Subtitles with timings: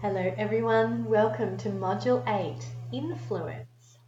[0.00, 1.06] Hello, everyone.
[1.06, 3.98] Welcome to Module 8 Influence.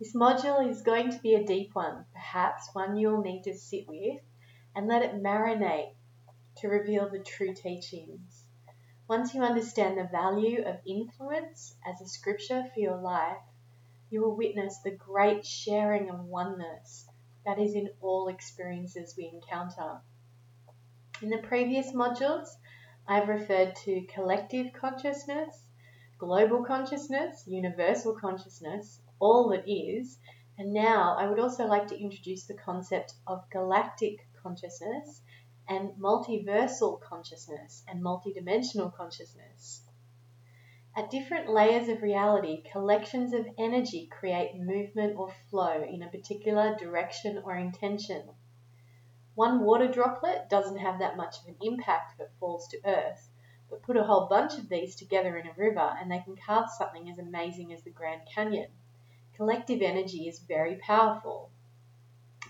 [0.00, 3.86] This module is going to be a deep one, perhaps one you'll need to sit
[3.86, 4.18] with
[4.74, 5.94] and let it marinate
[6.56, 8.46] to reveal the true teachings.
[9.08, 13.38] Once you understand the value of influence as a scripture for your life,
[14.10, 17.06] you will witness the great sharing of oneness
[17.46, 20.00] that is in all experiences we encounter.
[21.22, 22.48] In the previous modules,
[23.06, 25.66] I've referred to collective consciousness,
[26.18, 30.18] global consciousness, universal consciousness, all that is,
[30.56, 35.20] and now I would also like to introduce the concept of galactic consciousness
[35.68, 39.82] and multiversal consciousness and multidimensional consciousness.
[40.96, 46.76] At different layers of reality, collections of energy create movement or flow in a particular
[46.76, 48.30] direction or intention.
[49.36, 53.28] One water droplet doesn't have that much of an impact if it falls to earth,
[53.68, 56.70] but put a whole bunch of these together in a river and they can carve
[56.70, 58.70] something as amazing as the Grand Canyon.
[59.34, 61.50] Collective energy is very powerful.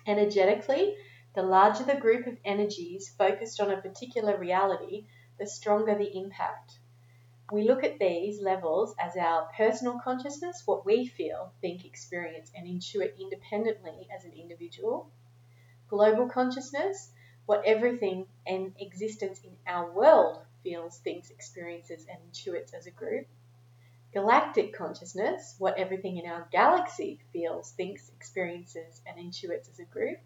[0.07, 0.95] Energetically,
[1.35, 5.07] the larger the group of energies focused on a particular reality,
[5.39, 6.81] the stronger the impact.
[7.51, 12.67] We look at these levels as our personal consciousness, what we feel, think, experience, and
[12.67, 15.11] intuit independently as an individual
[15.95, 17.13] global consciousness,
[17.47, 23.29] what everything and existence in our world feels, thinks, experiences, and intuits as a group.
[24.13, 30.19] Galactic consciousness, what everything in our galaxy feels, thinks, experiences, and intuits as a group.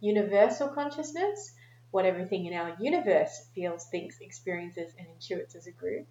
[0.00, 1.52] Universal consciousness,
[1.90, 6.06] what everything in our universe feels, thinks, experiences, and intuits as a group.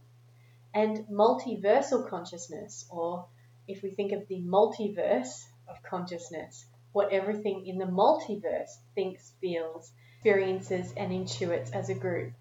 [0.75, 3.25] And multiversal consciousness, or
[3.67, 9.91] if we think of the multiverse of consciousness, what everything in the multiverse thinks, feels,
[10.16, 12.33] experiences, and intuits as a group.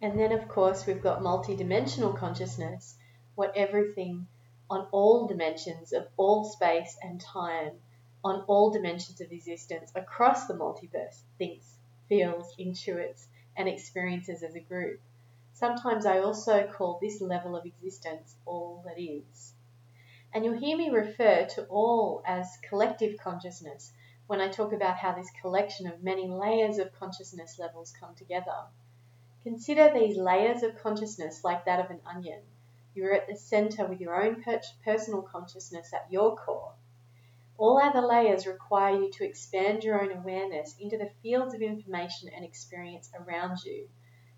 [0.00, 2.96] And then, of course, we've got multidimensional consciousness,
[3.34, 4.26] what everything
[4.68, 7.72] on all dimensions of all space and time,
[8.24, 11.76] on all dimensions of existence across the multiverse, thinks,
[12.08, 13.26] feels, intuits,
[13.56, 15.00] and experiences as a group.
[15.52, 19.52] Sometimes I also call this level of existence all that is.
[20.34, 23.92] And you'll hear me refer to all as collective consciousness
[24.26, 28.66] when I talk about how this collection of many layers of consciousness levels come together.
[29.42, 32.40] Consider these layers of consciousness like that of an onion.
[32.94, 34.42] You are at the center with your own
[34.84, 36.72] personal consciousness at your core.
[37.58, 42.30] All other layers require you to expand your own awareness into the fields of information
[42.30, 43.88] and experience around you.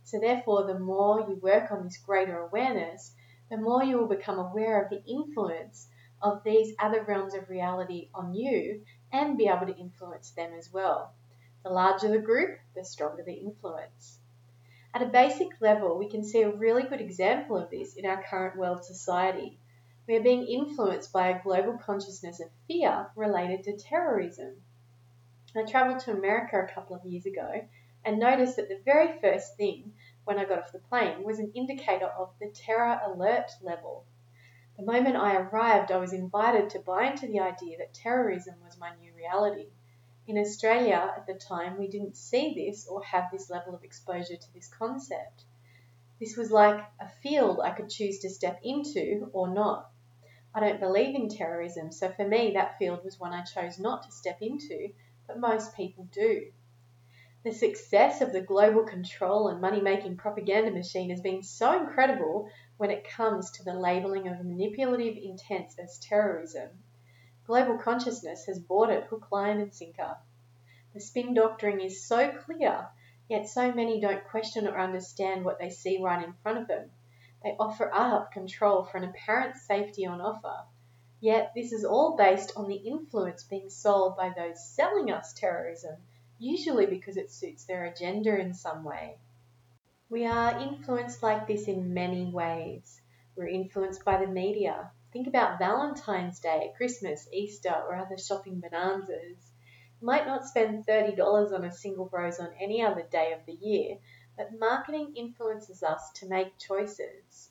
[0.03, 3.15] So, therefore, the more you work on this greater awareness,
[3.55, 5.87] the more you will become aware of the influence
[6.21, 8.83] of these other realms of reality on you
[9.13, 11.15] and be able to influence them as well.
[11.63, 14.19] The larger the group, the stronger the influence.
[14.93, 18.25] At a basic level, we can see a really good example of this in our
[18.25, 19.61] current world society.
[20.09, 24.57] We are being influenced by a global consciousness of fear related to terrorism.
[25.55, 27.69] I travelled to America a couple of years ago
[28.05, 29.93] and noticed that the very first thing
[30.25, 34.07] when I got off the plane was an indicator of the terror alert level.
[34.77, 38.77] The moment I arrived, I was invited to buy into the idea that terrorism was
[38.79, 39.69] my new reality.
[40.27, 44.37] In Australia at the time, we didn't see this or have this level of exposure
[44.37, 45.45] to this concept.
[46.19, 49.91] This was like a field I could choose to step into or not.
[50.55, 54.05] I don't believe in terrorism, so for me, that field was one I chose not
[54.05, 54.93] to step into,
[55.27, 56.53] but most people do.
[57.45, 62.49] The success of the global control and money making propaganda machine has been so incredible
[62.79, 66.83] when it comes to the labeling of manipulative intents as terrorism.
[67.45, 70.17] Global consciousness has bought it hook, line, and sinker.
[70.95, 72.89] The spin doctoring is so clear,
[73.29, 76.93] yet so many don't question or understand what they see right in front of them.
[77.43, 80.65] They offer up control for an apparent safety on offer.
[81.21, 85.99] Yet this is all based on the influence being sold by those selling us terrorism
[86.39, 89.19] usually because it suits their agenda in some way.
[90.11, 93.01] We are influenced like this in many ways.
[93.37, 94.93] We're influenced by the media.
[95.13, 99.53] Think about Valentine's Day, Christmas, Easter, or other shopping bonanzas.
[100.01, 103.55] You might not spend $30 on a single rose on any other day of the
[103.55, 103.99] year,
[104.37, 107.51] but marketing influences us to make choices,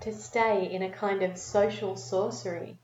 [0.00, 2.78] to stay in a kind of social sorcery.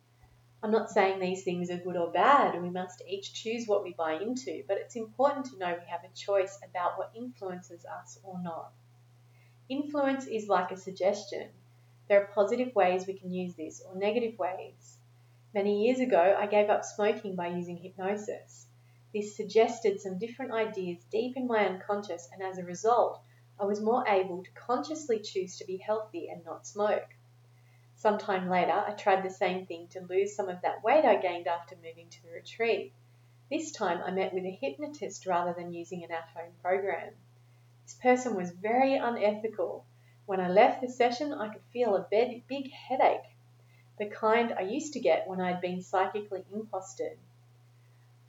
[0.61, 3.85] I'm not saying these things are good or bad, and we must each choose what
[3.85, 7.85] we buy into, but it's important to know we have a choice about what influences
[7.85, 8.73] us or not.
[9.69, 11.51] Influence is like a suggestion.
[12.09, 14.99] There are positive ways we can use this, or negative ways.
[15.55, 18.67] Many years ago, I gave up smoking by using hypnosis.
[19.15, 23.21] This suggested some different ideas deep in my unconscious, and as a result,
[23.61, 27.15] I was more able to consciously choose to be healthy and not smoke.
[28.00, 31.17] Some time later, I tried the same thing to lose some of that weight I
[31.17, 32.93] gained after moving to the retreat.
[33.50, 37.15] This time, I met with a hypnotist rather than using an at home program.
[37.83, 39.85] This person was very unethical.
[40.27, 43.35] When I left the session, I could feel a big headache,
[43.99, 47.19] the kind I used to get when I had been psychically imposted.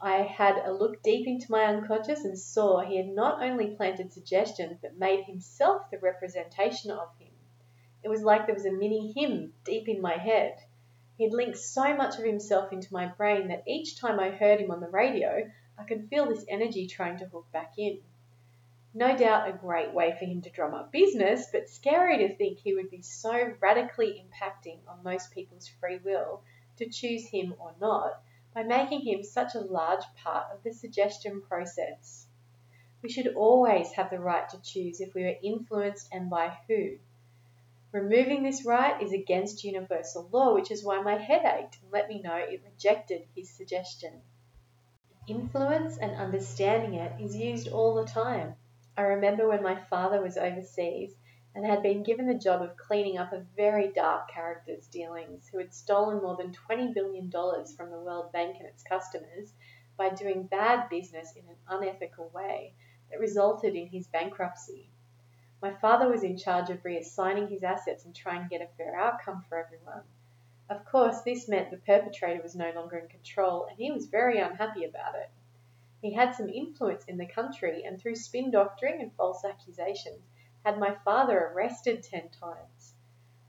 [0.02, 4.14] I had a look deep into my unconscious and saw he had not only planted
[4.14, 7.29] suggestions but made himself the representation of him.
[8.02, 10.58] It was like there was a mini him deep in my head.
[11.18, 14.62] He had linked so much of himself into my brain that each time I heard
[14.62, 18.02] him on the radio, I could feel this energy trying to hook back in.
[18.94, 22.60] No doubt a great way for him to drum up business, but scary to think
[22.60, 26.42] he would be so radically impacting on most people's free will
[26.78, 28.22] to choose him or not
[28.54, 32.28] by making him such a large part of the suggestion process.
[33.02, 36.98] We should always have the right to choose if we are influenced and by who.
[37.92, 42.08] Removing this right is against universal law, which is why my head ached and let
[42.08, 44.22] me know it rejected his suggestion.
[45.28, 48.56] Influence and understanding it is used all the time.
[48.96, 51.16] I remember when my father was overseas
[51.56, 55.58] and had been given the job of cleaning up a very dark character's dealings who
[55.58, 59.52] had stolen more than $20 billion from the World Bank and its customers
[59.98, 62.76] by doing bad business in an unethical way
[63.10, 64.92] that resulted in his bankruptcy.
[65.62, 68.96] My father was in charge of reassigning his assets and trying to get a fair
[68.96, 70.04] outcome for everyone.
[70.70, 74.40] Of course, this meant the perpetrator was no longer in control, and he was very
[74.40, 75.30] unhappy about it.
[76.02, 80.24] He had some influence in the country, and through spin doctoring and false accusations,
[80.64, 82.94] had my father arrested ten times.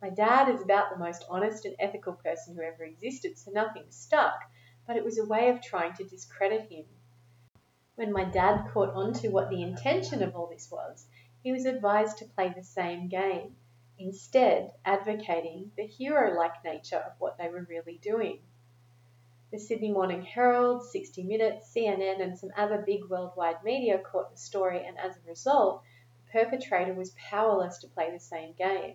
[0.02, 3.84] My dad is about the most honest and ethical person who ever existed, so nothing
[3.90, 4.50] stuck,
[4.84, 6.86] but it was a way of trying to discredit him.
[7.94, 11.06] When my dad caught on to what the intention of all this was,
[11.42, 13.56] he was advised to play the same game,
[13.98, 18.40] instead advocating the hero-like nature of what they were really doing.
[19.50, 24.38] The Sydney Morning Herald, 60 Minutes, CNN, and some other big worldwide media caught the
[24.38, 25.82] story, and as a result,
[26.25, 28.94] the perpetrator was powerless to play the same game.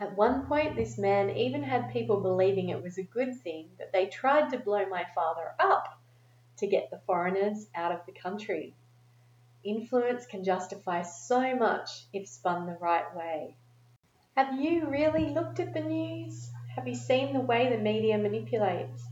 [0.00, 3.92] At one point, this man even had people believing it was a good thing that
[3.92, 6.00] they tried to blow my father up
[6.56, 8.74] to get the foreigners out of the country.
[9.64, 13.56] Influence can justify so much if spun the right way.
[14.36, 16.50] Have you really looked at the news?
[16.74, 19.04] Have you seen the way the media manipulates?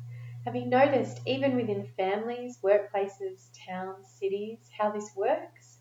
[0.44, 5.79] Have you noticed, even within families, workplaces, towns, cities, how this works?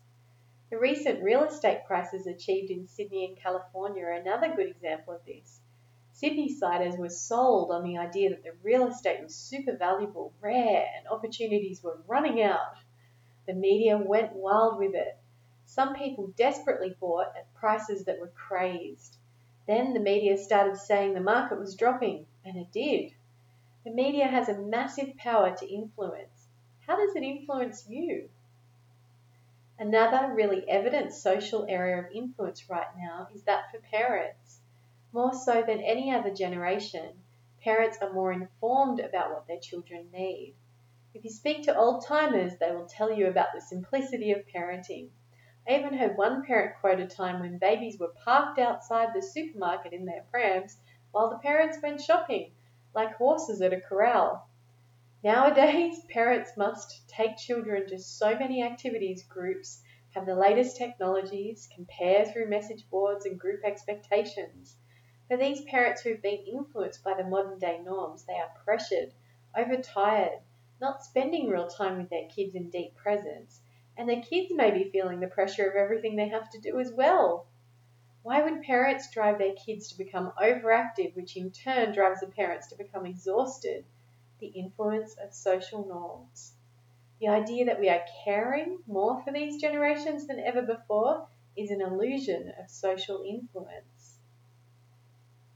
[0.70, 5.24] The recent real estate prices achieved in Sydney and California are another good example of
[5.24, 5.60] this.
[6.12, 11.08] Sydney-siders were sold on the idea that the real estate was super valuable, rare, and
[11.08, 12.76] opportunities were running out.
[13.46, 15.18] The media went wild with it.
[15.64, 19.16] Some people desperately bought at prices that were crazed.
[19.66, 23.12] Then the media started saying the market was dropping, and it did.
[23.84, 26.48] The media has a massive power to influence.
[26.86, 28.28] How does it influence you?
[29.78, 34.60] Another really evident social area of influence right now is that for parents.
[35.12, 37.22] More so than any other generation,
[37.62, 40.54] parents are more informed about what their children need.
[41.12, 45.10] If you speak to old timers, they will tell you about the simplicity of parenting.
[45.68, 49.92] I even heard one parent quote a time when babies were parked outside the supermarket
[49.92, 50.78] in their prams
[51.10, 52.54] while the parents went shopping,
[52.94, 54.48] like horses at a corral.
[55.24, 59.82] Nowadays, parents must take children to so many activities groups,
[60.14, 64.76] have the latest technologies, compare through message boards and group expectations.
[65.26, 69.12] For these parents who've been influenced by the modern day norms, they are pressured,
[69.56, 70.38] overtired,
[70.80, 73.60] not spending real time with their kids in deep presence,
[73.96, 76.92] and their kids may be feeling the pressure of everything they have to do as
[76.92, 77.46] well.
[78.22, 82.68] Why would parents drive their kids to become overactive, which in turn drives the parents
[82.68, 83.84] to become exhausted?
[84.40, 86.54] the influence of social norms.
[87.20, 91.82] The idea that we are caring more for these generations than ever before is an
[91.82, 94.18] illusion of social influence.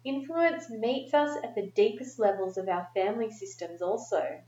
[0.05, 4.43] Influence meets us at the deepest levels of our family systems also.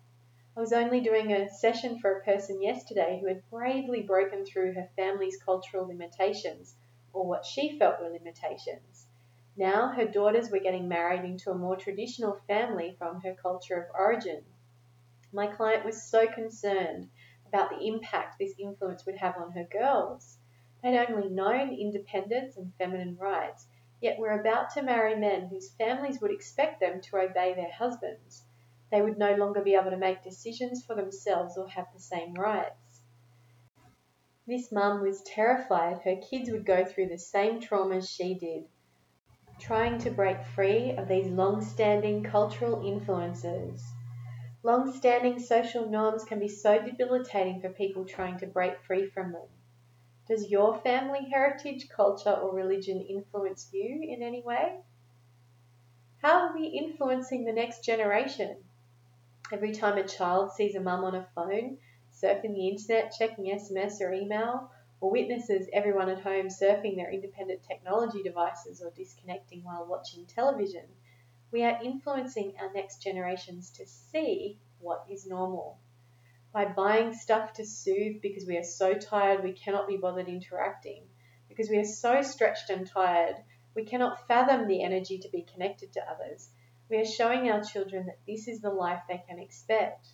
[0.57, 4.73] I was only doing a session for a person yesterday who had bravely broken through
[4.73, 6.75] her family's cultural limitations,
[7.13, 9.07] or what she felt were limitations.
[9.55, 13.95] Now her daughters were getting married into a more traditional family from her culture of
[13.95, 14.47] origin.
[15.31, 17.11] My client was so concerned
[17.45, 20.39] about the impact this influence would have on her girls.
[20.83, 23.69] They'd only known independence and feminine rights,
[24.01, 28.46] yet were about to marry men whose families would expect them to obey their husbands.
[28.91, 32.35] They would no longer be able to make decisions for themselves or have the same
[32.35, 33.03] rights.
[34.47, 38.69] This mum was terrified her kids would go through the same traumas she did,
[39.59, 43.83] trying to break free of these long standing cultural influences.
[44.63, 49.33] Long standing social norms can be so debilitating for people trying to break free from
[49.33, 49.49] them.
[50.29, 54.81] Does your family heritage, culture, or religion influence you in any way?
[56.19, 58.65] How are we influencing the next generation?
[59.53, 61.79] Every time a child sees a mum on a phone,
[62.13, 67.63] surfing the internet, checking SMS or email, or witnesses everyone at home surfing their independent
[67.63, 70.87] technology devices or disconnecting while watching television,
[71.53, 75.79] we are influencing our next generations to see what is normal.
[76.53, 81.07] By buying stuff to soothe because we are so tired we cannot be bothered interacting,
[81.49, 83.37] because we are so stretched and tired
[83.77, 86.51] we cannot fathom the energy to be connected to others,
[86.89, 90.07] we are showing our children that this is the life they can expect.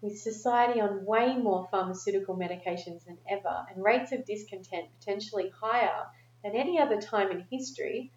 [0.00, 6.06] With society on way more pharmaceutical medications than ever and rates of discontent potentially higher
[6.42, 8.10] than any other time in history,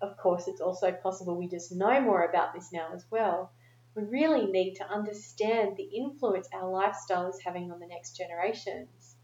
[0.00, 3.50] of course, it's also possible we just know more about this now as well.
[3.96, 9.16] We really need to understand the influence our lifestyle is having on the next generations.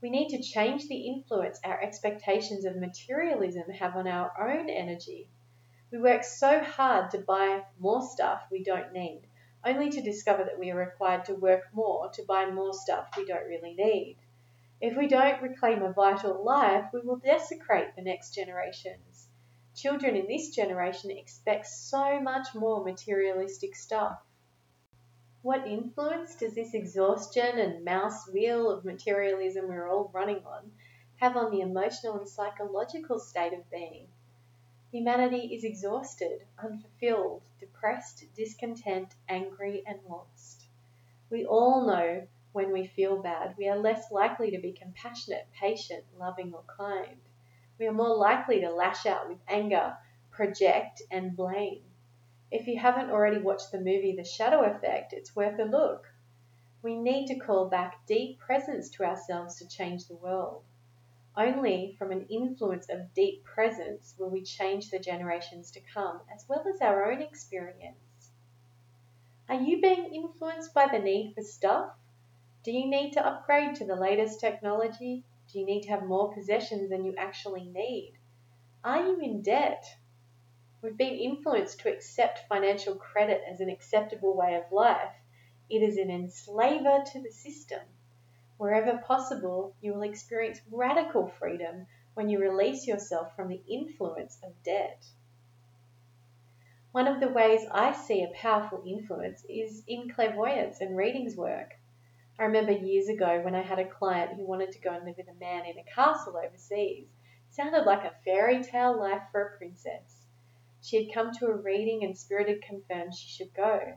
[0.00, 5.28] We need to change the influence our expectations of materialism have on our own energy.
[5.90, 9.22] We work so hard to buy more stuff we don't need,
[9.64, 13.24] only to discover that we are required to work more to buy more stuff we
[13.24, 14.18] don't really need.
[14.82, 19.28] If we don't reclaim a vital life, we will desecrate the next generations.
[19.74, 24.20] Children in this generation expect so much more materialistic stuff.
[25.40, 30.70] What influence does this exhaustion and mouse wheel of materialism we're all running on
[31.16, 34.08] have on the emotional and psychological state of being?
[34.90, 40.66] Humanity is exhausted, unfulfilled, depressed, discontent, angry, and lost.
[41.28, 46.06] We all know when we feel bad, we are less likely to be compassionate, patient,
[46.16, 47.20] loving, or kind.
[47.78, 49.98] We are more likely to lash out with anger,
[50.30, 51.84] project, and blame.
[52.50, 56.06] If you haven't already watched the movie The Shadow Effect, it's worth a look.
[56.80, 60.64] We need to call back deep presence to ourselves to change the world.
[61.38, 66.44] Only from an influence of deep presence will we change the generations to come, as
[66.48, 68.32] well as our own experience.
[69.48, 71.92] Are you being influenced by the need for stuff?
[72.64, 75.24] Do you need to upgrade to the latest technology?
[75.52, 78.18] Do you need to have more possessions than you actually need?
[78.82, 79.84] Are you in debt?
[80.82, 85.14] We've been influenced to accept financial credit as an acceptable way of life.
[85.70, 87.82] It is an enslaver to the system.
[88.58, 94.62] Wherever possible, you will experience radical freedom when you release yourself from the influence of
[94.64, 95.06] debt.
[96.90, 101.76] One of the ways I see a powerful influence is in clairvoyance and readings work.
[102.36, 105.18] I remember years ago when I had a client who wanted to go and live
[105.18, 107.06] with a man in a castle overseas.
[107.06, 110.26] It sounded like a fairy tale life for a princess.
[110.82, 113.96] She had come to a reading and Spirit had confirmed she should go.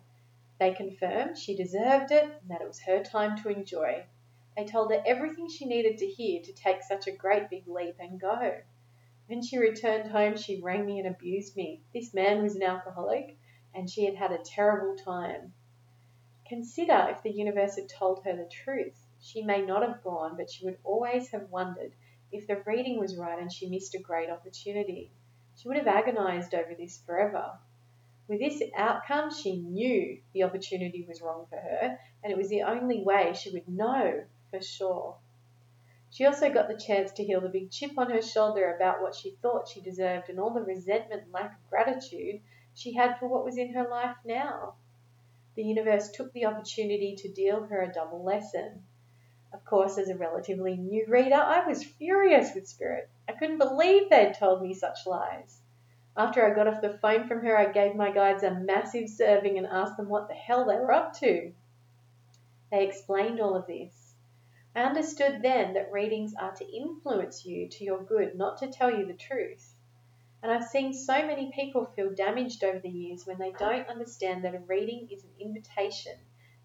[0.60, 4.06] They confirmed she deserved it and that it was her time to enjoy.
[4.58, 7.96] They told her everything she needed to hear to take such a great big leap
[8.00, 8.62] and go.
[9.26, 11.82] When she returned home, she rang me and abused me.
[11.94, 13.38] This man was an alcoholic
[13.74, 15.54] and she had had a terrible time.
[16.48, 19.08] Consider if the universe had told her the truth.
[19.20, 21.94] She may not have gone, but she would always have wondered
[22.32, 25.12] if the reading was right and she missed a great opportunity.
[25.56, 27.58] She would have agonized over this forever.
[28.28, 32.62] With this outcome, she knew the opportunity was wrong for her, and it was the
[32.62, 35.18] only way she would know for sure.
[36.12, 39.16] She also got the chance to heal the big chip on her shoulder about what
[39.16, 42.42] she thought she deserved and all the resentment and lack of gratitude
[42.74, 44.76] she had for what was in her life now.
[45.56, 48.84] The universe took the opportunity to deal her a double lesson.
[49.54, 53.10] Of course, as a relatively new reader, I was furious with Spirit.
[53.28, 55.62] I couldn't believe they'd told me such lies.
[56.16, 59.58] After I got off the phone from her, I gave my guides a massive serving
[59.58, 61.54] and asked them what the hell they were up to.
[62.70, 64.01] They explained all of this.
[64.76, 68.90] I understood then that readings are to influence you to your good, not to tell
[68.90, 69.76] you the truth.
[70.42, 74.44] And I've seen so many people feel damaged over the years when they don't understand
[74.44, 76.18] that a reading is an invitation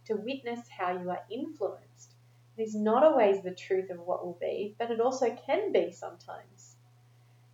[0.04, 2.14] to witness how you are influenced
[2.56, 5.92] it is not always the truth of what will be, but it also can be
[5.92, 6.76] sometimes.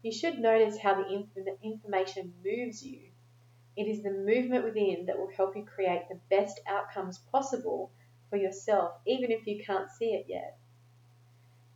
[0.01, 3.11] You should notice how the inf- information moves you.
[3.75, 7.91] It is the movement within that will help you create the best outcomes possible
[8.33, 10.57] for yourself, even if you can't see it yet.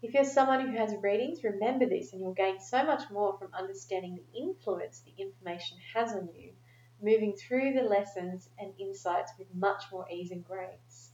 [0.00, 3.52] If you're someone who has readings, remember this and you'll gain so much more from
[3.52, 6.54] understanding the influence the information has on you,
[7.02, 11.10] moving through the lessons and insights with much more ease and grace.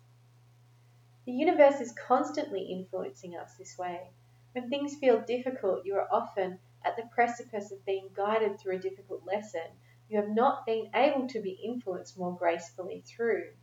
[1.25, 4.11] The universe is constantly influencing us this way.
[4.53, 8.81] When things feel difficult, you are often at the precipice of being guided through a
[8.81, 9.67] difficult lesson
[10.09, 13.55] you have not been able to be influenced more gracefully through.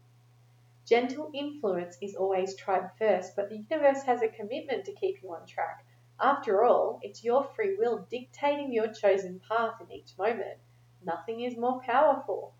[0.89, 5.31] Gentle influence is always tried first, but the universe has a commitment to keep you
[5.31, 5.85] on track.
[6.19, 10.59] After all, it's your free will dictating your chosen path in each moment.
[11.03, 12.55] Nothing is more powerful.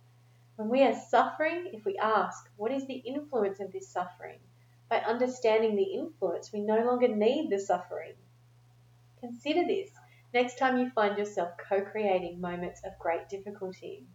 [0.57, 4.41] When we are suffering, if we ask, what is the influence of this suffering?
[4.89, 8.13] By understanding the influence, we no longer need the suffering.
[9.19, 9.89] Consider this
[10.36, 14.05] next time you find yourself co creating moments of great difficulty.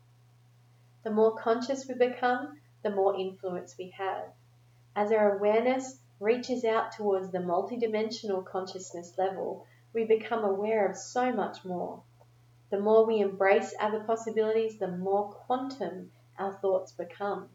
[1.02, 4.26] The more conscious we become, the more influence we have.
[4.94, 11.32] As our awareness reaches out towards the multidimensional consciousness level, we become aware of so
[11.32, 12.02] much more.
[12.70, 17.48] The more we embrace other possibilities, the more quantum our thoughts become.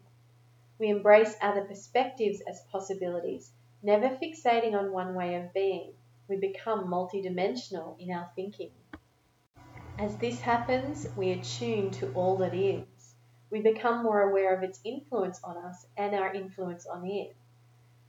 [0.78, 5.92] We embrace other perspectives as possibilities, never fixating on one way of being.
[6.28, 8.70] We become multidimensional in our thinking.
[9.98, 12.84] As this happens, we attune to all that is.
[13.50, 17.34] We become more aware of its influence on us and our influence on it.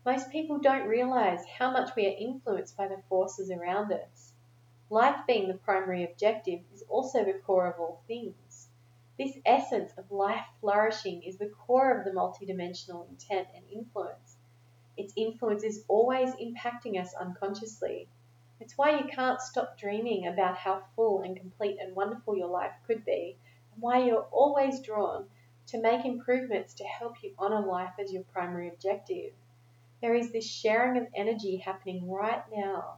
[0.06, 4.34] Most people don't realize how much we are influenced by the forces around us.
[4.90, 8.70] Life being the primary objective is also the core of all things.
[9.18, 14.38] This essence of life flourishing is the core of the multidimensional intent and influence.
[14.98, 18.10] Its influence is always impacting us unconsciously.
[18.60, 22.74] It's why you can't stop dreaming about how full and complete and wonderful your life
[22.86, 23.38] could be,
[23.74, 25.26] and why you're always drawn
[25.68, 29.34] to make improvements to help you honor life as your primary objective.
[30.02, 32.98] There is this sharing of energy happening right now.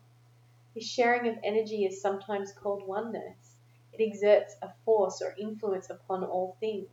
[0.74, 3.56] This sharing of energy is sometimes called oneness.
[3.92, 6.88] It exerts a force or influence upon all things.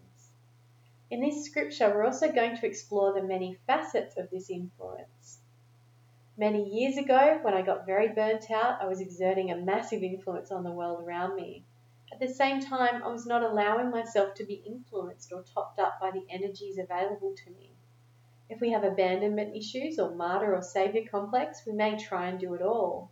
[1.11, 5.39] In this scripture, we're also going to explore the many facets of this influence.
[6.37, 10.53] Many years ago, when I got very burnt out, I was exerting a massive influence
[10.53, 11.65] on the world around me.
[12.13, 16.01] At the same time, I was not allowing myself to be influenced or topped up
[16.01, 17.73] by the energies available to me.
[18.49, 22.55] If we have abandonment issues or martyr or savior complex, we may try and do
[22.55, 23.11] it all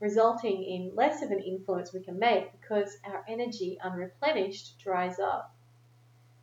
[0.00, 5.54] resulting in less of an influence we can make because our energy unreplenished dries up.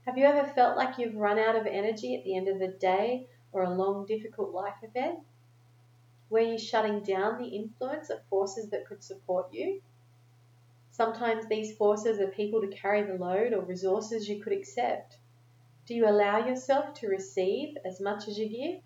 [0.06, 2.68] Have you ever felt like you've run out of energy at the end of the
[2.68, 5.20] day or a long, difficult life event?
[6.30, 9.82] Were you shutting down the influence of forces that could support you?
[10.96, 15.18] Sometimes these forces are people to carry the load or resources you could accept.
[15.88, 18.84] Do you allow yourself to receive as much as you give?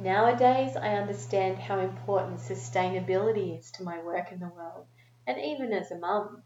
[0.00, 4.88] Nowadays, I understand how important sustainability is to my work in the world,
[5.24, 6.42] and even as a mum.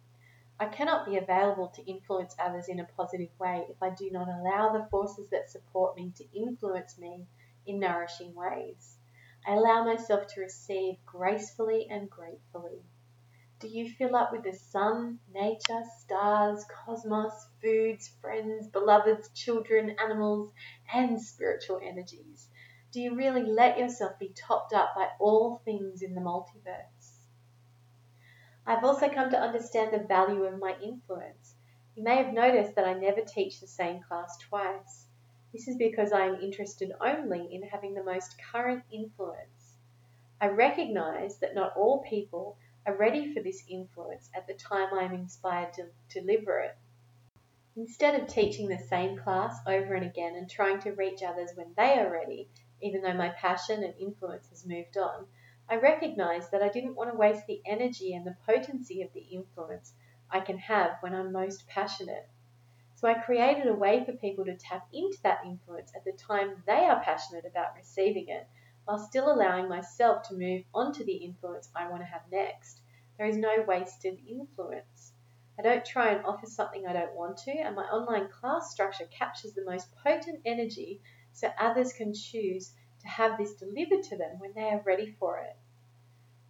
[0.61, 4.29] I cannot be available to influence others in a positive way if I do not
[4.29, 7.27] allow the forces that support me to influence me
[7.65, 8.99] in nourishing ways.
[9.47, 12.83] I allow myself to receive gracefully and gratefully.
[13.59, 20.53] Do you fill up with the sun, nature, stars, cosmos, foods, friends, beloveds, children, animals,
[20.93, 22.51] and spiritual energies?
[22.93, 27.17] Do you really let yourself be topped up by all things in the multiverse?
[28.67, 31.55] I've also come to understand the value of my influence.
[31.95, 35.07] You may have noticed that I never teach the same class twice.
[35.55, 39.77] This is because I am interested only in having the most current influence.
[40.43, 45.03] I recognize that not all people are ready for this influence at the time I
[45.03, 46.77] am inspired to deliver it.
[47.75, 51.75] Instead of teaching the same class over and again and trying to reach others when
[51.77, 52.49] they are ready,
[52.81, 55.27] even though my passion and influence has moved on,
[55.69, 59.21] I recognized that I didn't want to waste the energy and the potency of the
[59.21, 59.93] influence
[60.31, 62.29] I can have when I'm most passionate.
[62.95, 66.63] So I created a way for people to tap into that influence at the time
[66.67, 68.47] they are passionate about receiving it,
[68.87, 72.81] while still allowing myself to move on to the influence I want to have next.
[73.19, 75.13] There is no wasted influence.
[75.59, 79.07] I don't try and offer something I don't want to, and my online class structure
[79.07, 84.39] captures the most potent energy so others can choose to have this delivered to them
[84.39, 85.57] when they are ready for it.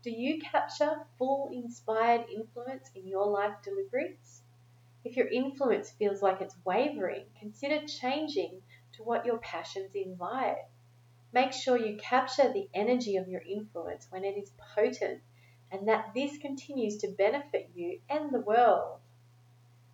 [0.03, 4.43] Do you capture full inspired influence in your life deliveries?
[5.05, 10.59] If your influence feels like it's wavering, consider changing to what your passions invite.
[11.37, 15.21] Make sure you capture the energy of your influence when it is potent
[15.71, 19.01] and that this continues to benefit you and the world.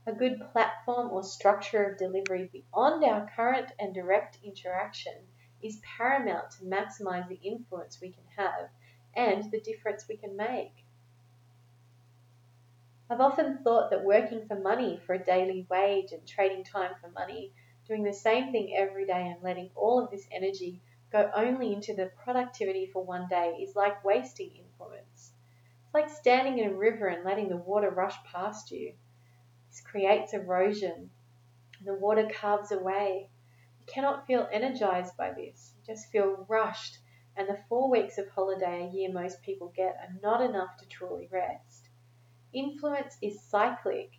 [0.07, 5.15] A good platform or structure of delivery beyond our current and direct interaction
[5.61, 8.71] is paramount to maximize the influence we can have
[9.13, 10.85] and the difference we can make.
[13.11, 17.11] I've often thought that working for money for a daily wage and trading time for
[17.11, 17.53] money,
[17.89, 20.81] doing the same thing every day and letting all of this energy
[21.13, 25.33] go only into the productivity for one day is like wasting influence.
[25.85, 28.95] It's like standing in a river and letting the water rush past you.
[29.69, 31.11] This creates erosion.
[31.85, 33.29] The water carves away.
[33.79, 35.75] You cannot feel energized by this.
[35.77, 36.99] You just feel rushed,
[37.37, 40.87] and the four weeks of holiday a year most people get are not enough to
[40.87, 41.91] truly rest.
[42.55, 44.13] Influence is cyclic.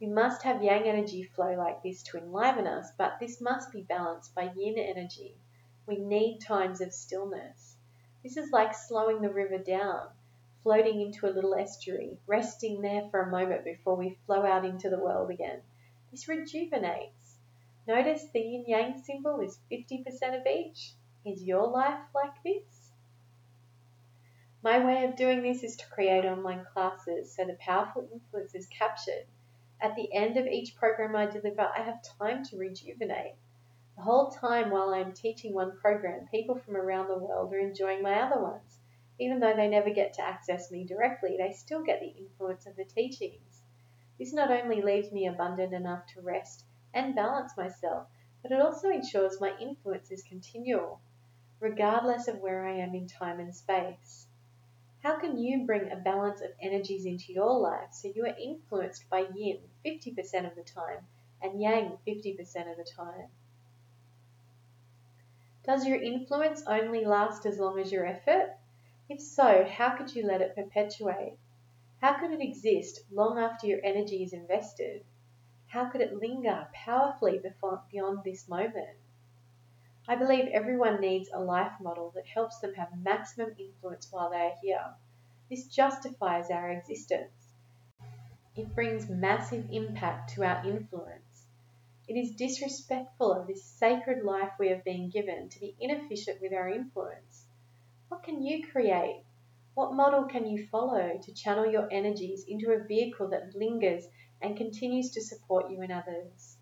[0.00, 3.82] We must have yang energy flow like this to enliven us, but this must be
[3.82, 5.38] balanced by yin energy.
[5.86, 7.76] We need times of stillness.
[8.22, 10.08] This is like slowing the river down,
[10.64, 14.90] floating into a little estuary, resting there for a moment before we flow out into
[14.90, 15.62] the world again.
[16.10, 17.38] This rejuvenates.
[17.86, 20.94] Notice the yin yang symbol is 50% of each.
[21.24, 22.90] Is your life like this?
[24.60, 28.66] My way of doing this is to create online classes so the powerful influence is
[28.66, 29.26] captured.
[29.80, 33.36] At the end of each program I deliver, I have time to rejuvenate.
[33.96, 37.58] The whole time while I am teaching one program, people from around the world are
[37.58, 38.78] enjoying my other ones.
[39.18, 42.76] Even though they never get to access me directly, they still get the influence of
[42.76, 43.62] the teachings.
[44.18, 48.06] This not only leaves me abundant enough to rest and balance myself,
[48.42, 51.00] but it also ensures my influence is continual,
[51.58, 54.28] regardless of where I am in time and space.
[55.02, 59.08] How can you bring a balance of energies into your life so you are influenced
[59.08, 61.06] by yin 50% of the time
[61.40, 63.30] and yang 50% of the time?
[65.66, 68.56] Does your influence only last as long as your effort?
[69.08, 71.38] If so, how could you let it perpetuate?
[72.00, 75.04] How could it exist long after your energy is invested?
[75.66, 77.42] How could it linger powerfully
[77.90, 78.96] beyond this moment?
[80.06, 84.36] I believe everyone needs a life model that helps them have maximum influence while they
[84.36, 84.94] are here.
[85.50, 87.54] This justifies our existence.
[88.54, 91.25] It brings massive impact to our influence.
[92.08, 96.52] It is disrespectful of this sacred life we have been given to be inefficient with
[96.52, 97.48] our influence.
[98.06, 99.24] What can you create?
[99.74, 104.06] What model can you follow to channel your energies into a vehicle that lingers
[104.40, 106.56] and continues to support you and others?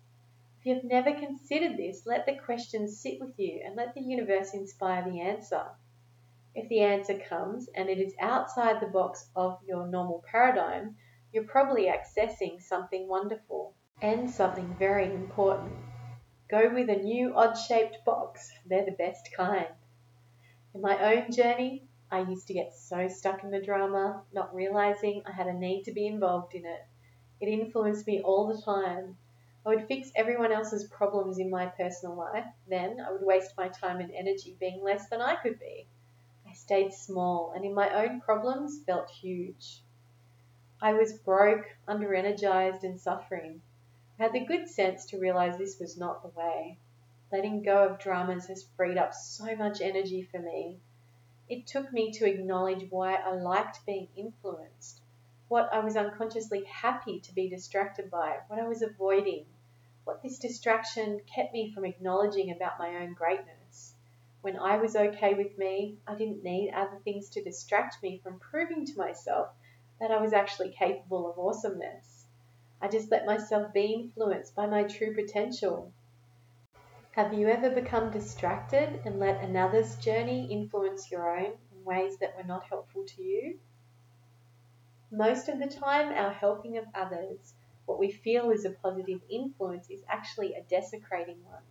[0.59, 4.01] If you have never considered this, let the question sit with you and let the
[4.01, 5.69] universe inspire the answer.
[6.55, 10.97] If the answer comes and it is outside the box of your normal paradigm,
[11.31, 15.73] you're probably accessing something wonderful and something very important.
[16.49, 19.67] Go with a new odd shaped box, they're the best kind.
[20.73, 25.23] In my own journey, I used to get so stuck in the drama, not realizing
[25.25, 26.81] I had a need to be involved in it.
[27.39, 29.17] It influenced me all the time.
[29.65, 33.69] I would fix everyone else's problems in my personal life, then I would waste my
[33.69, 35.87] time and energy being less than I could be.
[36.45, 39.81] I stayed small and in my own problems felt huge.
[40.81, 43.61] I was broke, under energized, and suffering.
[44.17, 46.77] I had the good sense to realize this was not the way.
[47.33, 50.79] Letting go of dramas has freed up so much energy for me.
[51.49, 55.01] It took me to acknowledge why I liked being influenced,
[55.49, 59.47] what I was unconsciously happy to be distracted by, what I was avoiding,
[60.05, 63.95] what this distraction kept me from acknowledging about my own greatness.
[64.39, 68.39] When I was okay with me, I didn't need other things to distract me from
[68.39, 69.49] proving to myself
[69.99, 72.14] that I was actually capable of awesomeness.
[72.85, 75.91] I just let myself be influenced by my true potential.
[77.13, 82.37] Have you ever become distracted and let another's journey influence your own in ways that
[82.37, 83.57] were not helpful to you?
[85.09, 87.55] Most of the time, our helping of others,
[87.87, 91.63] what we feel is a positive influence, is actually a desecrating one.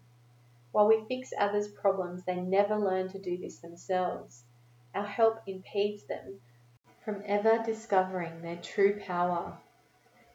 [0.72, 4.42] While we fix others' problems, they never learn to do this themselves.
[4.96, 6.40] Our help impedes them
[7.04, 9.60] from ever discovering their true power.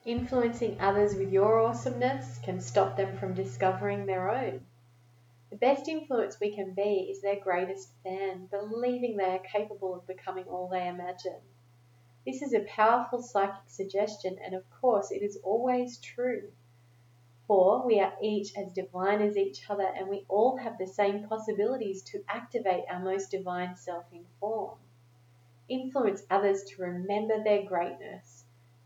[0.05, 4.65] Influencing others with your awesomeness can stop them from discovering their own.
[5.49, 10.07] The best influence we can be is their greatest fan, believing they are capable of
[10.07, 11.41] becoming all they imagine.
[12.25, 16.53] This is a powerful psychic suggestion, and of course, it is always true.
[17.45, 21.27] For we are each as divine as each other, and we all have the same
[21.27, 24.79] possibilities to activate our most divine self in form.
[25.67, 28.38] Influence others to remember their greatness.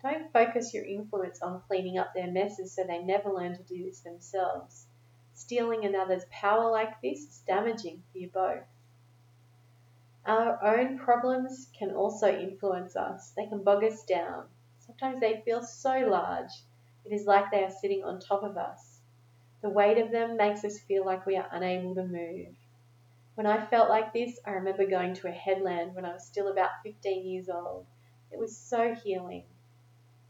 [0.03, 3.85] Don't focus your influence on cleaning up their messes so they never learn to do
[3.85, 4.85] this themselves.
[5.33, 8.65] Stealing another's power like this is damaging for you both.
[10.25, 13.31] Our own problems can also influence us.
[13.31, 14.49] They can bog us down.
[14.79, 16.51] Sometimes they feel so large,
[17.05, 18.99] it is like they are sitting on top of us.
[19.61, 22.53] The weight of them makes us feel like we are unable to move.
[23.35, 26.49] When I felt like this, I remember going to a headland when I was still
[26.49, 27.85] about 15 years old.
[28.31, 29.45] It was so healing.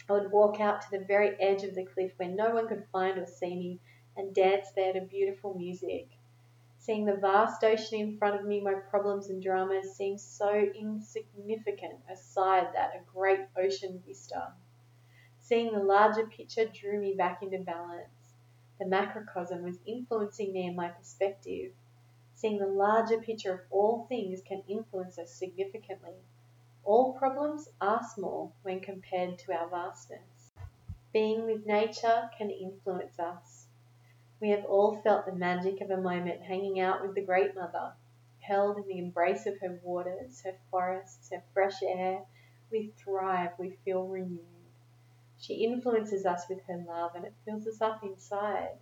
[0.10, 2.86] I would walk out to the very edge of the cliff where no one could
[2.92, 3.80] find or see me
[4.18, 6.10] and dance there to beautiful music.
[6.78, 12.02] Seeing the vast ocean in front of me, my problems and dramas seemed so insignificant
[12.10, 14.54] aside that a great ocean vista.
[15.39, 18.34] Seeing the larger picture drew me back into balance.
[18.80, 21.74] The macrocosm was influencing me in my perspective.
[22.34, 26.16] Seeing the larger picture of all things can influence us significantly.
[26.86, 30.52] All problems are small when compared to our vastness.
[31.13, 33.67] Being with nature can influence us.
[34.41, 37.93] We have all felt the magic of a moment hanging out with the Great Mother,
[38.41, 42.26] held in the embrace of her waters, her forests, her fresh air.
[42.69, 44.41] We thrive, we feel renewed.
[45.38, 48.78] She influences us with her love and it fills us up inside.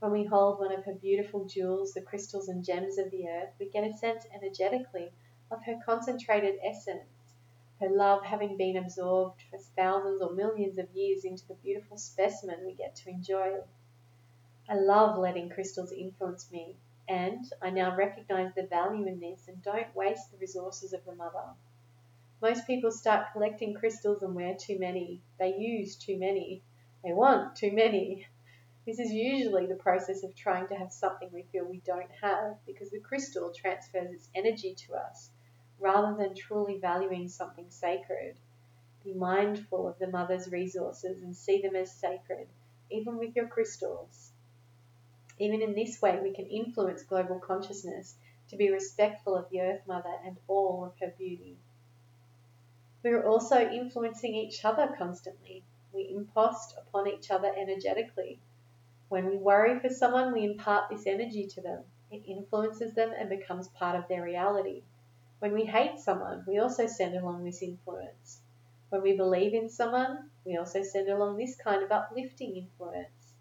[0.00, 3.54] When we hold one of her beautiful jewels, the crystals and gems of the earth,
[3.58, 5.10] we get a sense energetically
[5.50, 7.13] of her concentrated essence,
[7.84, 12.64] her love having been absorbed for thousands or millions of years into the beautiful specimen
[12.64, 13.60] we get to enjoy.
[14.66, 19.62] I love letting crystals influence me, and I now recognize the value in this and
[19.62, 21.44] don't waste the resources of the mother.
[22.40, 25.20] Most people start collecting crystals and wear too many.
[25.38, 26.62] They use too many.
[27.02, 28.26] They want too many.
[28.86, 32.56] This is usually the process of trying to have something we feel we don't have
[32.66, 35.30] because the crystal transfers its energy to us
[35.84, 38.34] rather than truly valuing something sacred.
[39.04, 42.48] Be mindful of the mother's resources and see them as sacred,
[42.90, 44.32] even with your crystals.
[45.38, 48.16] Even in this way, we can influence global consciousness
[48.48, 51.58] to be respectful of the Earth Mother and all of her beauty.
[53.02, 55.64] We are also influencing each other constantly.
[55.92, 58.40] We impost upon each other energetically.
[59.10, 61.84] When we worry for someone, we impart this energy to them.
[62.10, 64.82] It influences them and becomes part of their reality.
[65.44, 68.40] When we hate someone, we also send along this influence.
[68.88, 73.34] When we believe in someone, we also send along this kind of uplifting influence.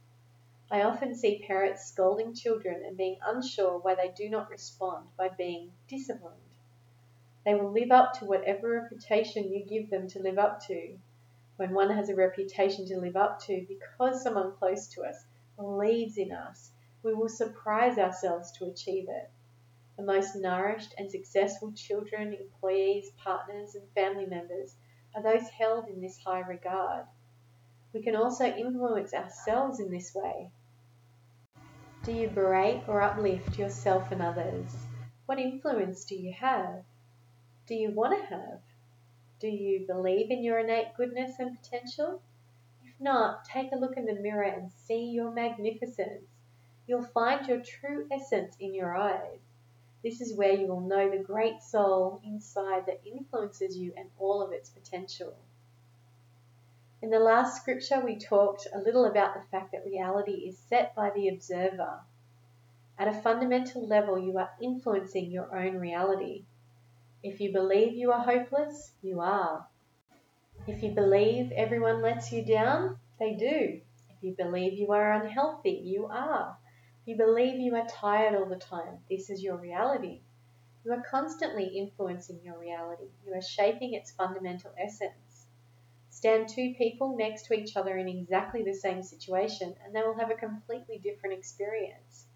[0.70, 5.30] I often see parents scolding children and being unsure why they do not respond by
[5.30, 6.36] being disciplined.
[7.46, 10.98] They will live up to whatever reputation you give them to live up to.
[11.56, 15.24] When one has a reputation to live up to because someone close to us
[15.56, 19.32] believes in us, we will surprise ourselves to achieve it.
[19.96, 24.76] The most nourished and successful children, employees, partners, and family members
[25.16, 27.06] are those held in this high regard.
[27.94, 30.50] We can also influence ourselves in this way.
[32.04, 34.76] Do you berate or uplift yourself and others?
[35.28, 36.84] What influence do you have?
[37.68, 38.62] Do you want to have?
[39.40, 42.22] Do you believe in your innate goodness and potential?
[42.84, 46.26] If not, take a look in the mirror and see your magnificence.
[46.88, 49.40] You'll find your true essence in your eyes.
[50.04, 54.42] This is where you will know the great soul inside that influences you and all
[54.42, 55.38] of its potential.
[57.02, 60.94] In the last scripture, we talked a little about the fact that reality is set
[60.96, 62.02] by the observer.
[62.98, 66.46] At a fundamental level, you are influencing your own reality.
[67.24, 69.68] If you believe you are hopeless, you are.
[70.68, 73.82] If you believe everyone lets you down, they do.
[74.10, 76.58] If you believe you are unhealthy, you are.
[77.06, 80.22] You believe you are tired all the time, this is your reality.
[80.86, 83.10] You are constantly influencing your reality.
[83.26, 85.48] You are shaping its fundamental essence.
[86.10, 90.18] Stand two people next to each other in exactly the same situation, and they will
[90.18, 92.28] have a completely different experience.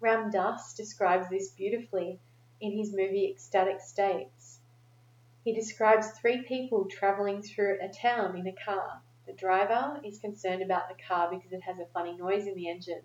[0.00, 2.18] Ram Dass describes this beautifully
[2.62, 4.60] in his movie Ecstatic States.
[5.44, 9.02] He describes three people traveling through a town in a car.
[9.26, 12.68] The driver is concerned about the car because it has a funny noise in the
[12.70, 13.02] engine.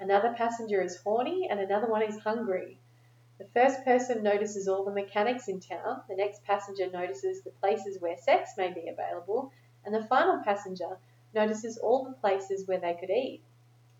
[0.00, 2.78] Another passenger is horny, and another one is hungry.
[3.38, 8.00] The first person notices all the mechanics in town, the next passenger notices the places
[8.00, 9.52] where sex may be available,
[9.84, 10.98] and the final passenger
[11.34, 13.42] notices all the places where they could eat.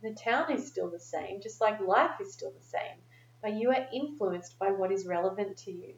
[0.01, 3.03] The town is still the same, just like life is still the same,
[3.41, 5.95] but you are influenced by what is relevant to you.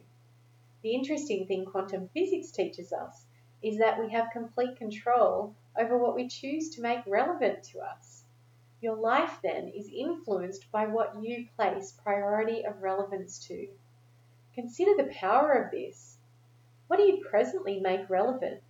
[0.83, 3.25] The interesting thing quantum physics teaches us
[3.63, 8.24] is that we have complete control over what we choose to make relevant to us.
[8.81, 13.69] Your life then is influenced by what you place priority of relevance to.
[14.55, 16.19] Consider the power of this.
[16.87, 18.63] What do you presently make relevant?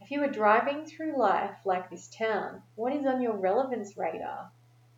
[0.00, 4.50] If you are driving through life like this town, what is on your relevance radar?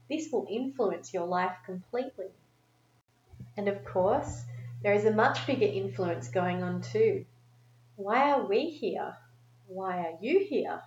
[0.09, 2.31] This will influence your life completely.
[3.57, 4.45] And of course,
[4.83, 7.27] there is a much bigger influence going on too.
[7.97, 9.17] Why are we here?
[9.67, 10.83] Why are you here?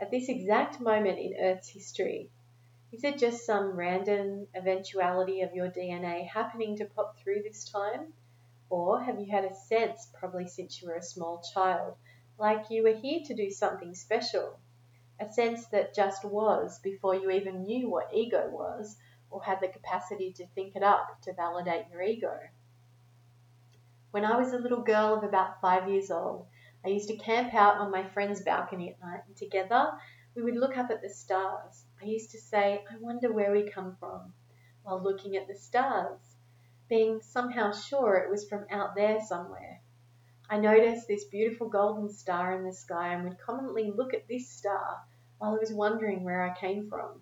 [0.00, 2.30] At this exact moment in Earth's history,
[2.92, 8.12] is it just some random eventuality of your DNA happening to pop through this time?
[8.68, 11.94] Or have you had a sense, probably since you were a small child,
[12.36, 14.58] like you were here to do something special?
[15.20, 18.96] A sense that just was before you even knew what ego was,
[19.30, 22.36] or had the capacity to think it up to validate your ego.
[24.10, 26.48] When I was a little girl of about five years old,
[26.84, 29.92] I used to camp out on my friend's balcony at night, and together
[30.34, 31.84] we would look up at the stars.
[32.02, 34.32] I used to say, I wonder where we come from,
[34.82, 36.36] while looking at the stars,
[36.88, 39.82] being somehow sure it was from out there somewhere.
[40.48, 44.48] I noticed this beautiful golden star in the sky and would commonly look at this
[44.48, 45.02] star
[45.36, 47.20] while I was wondering where I came from.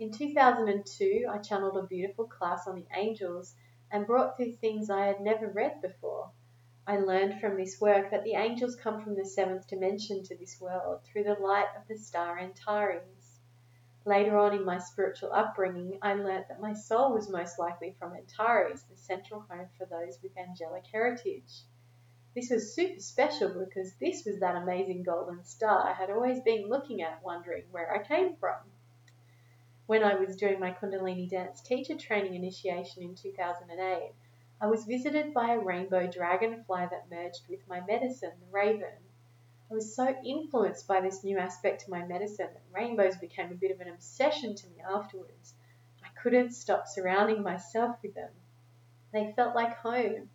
[0.00, 3.54] In 2002, I channeled a beautiful class on the angels
[3.92, 6.32] and brought through things I had never read before.
[6.84, 10.60] I learned from this work that the angels come from the seventh dimension to this
[10.60, 13.13] world through the light of the star Antares.
[14.06, 18.14] Later on in my spiritual upbringing, I learnt that my soul was most likely from
[18.14, 21.62] Antares, the central home for those with angelic heritage.
[22.34, 26.68] This was super special because this was that amazing golden star I had always been
[26.68, 28.58] looking at, wondering where I came from.
[29.86, 34.12] When I was doing my Kundalini dance teacher training initiation in 2008,
[34.60, 39.03] I was visited by a rainbow dragonfly that merged with my medicine, the raven.
[39.74, 43.56] I was so influenced by this new aspect to my medicine that rainbows became a
[43.56, 45.52] bit of an obsession to me afterwards.
[46.00, 48.30] I couldn't stop surrounding myself with them.
[49.12, 50.30] They felt like home.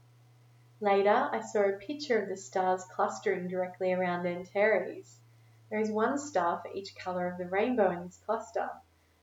[0.82, 5.22] Later, I saw a picture of the stars clustering directly around Antares.
[5.70, 8.70] There is one star for each colour of the rainbow in this cluster.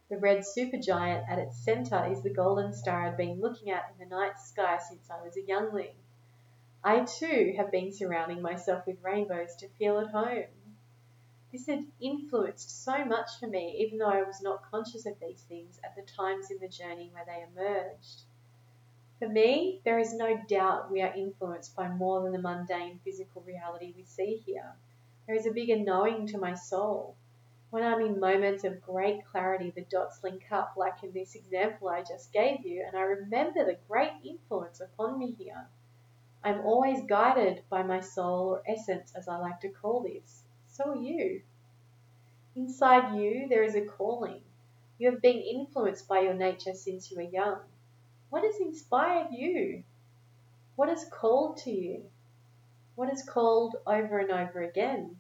[0.09, 3.99] The red supergiant at its centre is the golden star I'd been looking at in
[3.99, 5.95] the night sky since I was a youngling.
[6.87, 10.77] I too have been surrounding myself with rainbows to feel at home.
[11.51, 15.43] This had influenced so much for me, even though I was not conscious of these
[15.49, 18.23] things at the times in the journey where they emerged.
[19.19, 23.43] For me, there is no doubt we are influenced by more than the mundane physical
[23.43, 24.77] reality we see here.
[25.27, 27.17] There is a bigger knowing to my soul.
[27.71, 31.89] When I'm in moments of great clarity, the dots link up, like in this example
[31.89, 35.67] I just gave you, and I remember the great influence upon me here.
[36.47, 40.45] I'm always guided by my soul or essence, as I like to call this.
[40.69, 41.43] So are you.
[42.55, 44.43] Inside you, there is a calling.
[44.97, 47.63] You have been influenced by your nature since you were young.
[48.31, 49.83] What has inspired you?
[50.77, 52.05] What has called to you?
[52.95, 55.19] What has called over and over again?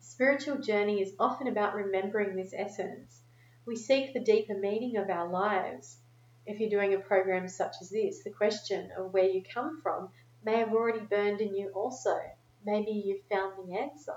[0.00, 3.20] The spiritual journey is often about remembering this essence.
[3.66, 5.98] We seek the deeper meaning of our lives.
[6.46, 10.10] If you're doing a program such as this, the question of where you come from
[10.44, 12.16] may have already burned in you also.
[12.64, 14.16] Maybe you've found the answer.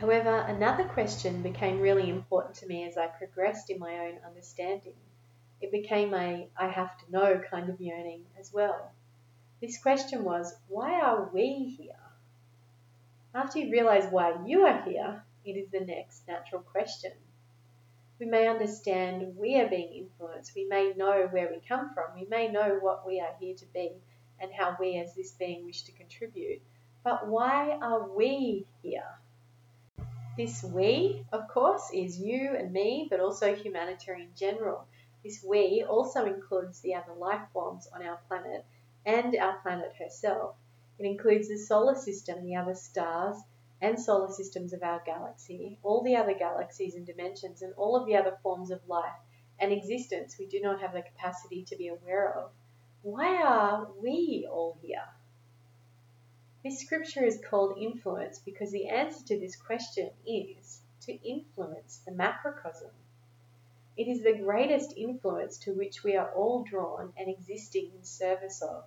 [0.00, 4.94] However, another question became really important to me as I progressed in my own understanding
[5.64, 8.92] it became a I have to know kind of yearning as well.
[9.62, 11.96] This question was, why are we here?
[13.34, 17.12] After you realize why you are here, it is the next natural question.
[18.24, 22.24] We may understand we are being influenced, we may know where we come from, we
[22.24, 23.90] may know what we are here to be
[24.40, 26.62] and how we as this being wish to contribute.
[27.02, 29.18] But why are we here?
[30.38, 34.86] This we, of course, is you and me, but also humanity in general.
[35.22, 38.64] This we also includes the other life forms on our planet
[39.04, 40.56] and our planet herself.
[40.98, 43.36] It includes the solar system, the other stars
[43.84, 48.06] and solar systems of our galaxy, all the other galaxies and dimensions, and all of
[48.06, 49.12] the other forms of life
[49.58, 52.50] and existence we do not have the capacity to be aware of.
[53.02, 55.04] Why are we all here?
[56.62, 62.12] This scripture is called influence because the answer to this question is to influence the
[62.12, 62.90] macrocosm.
[63.98, 68.62] It is the greatest influence to which we are all drawn and existing in service
[68.62, 68.84] of.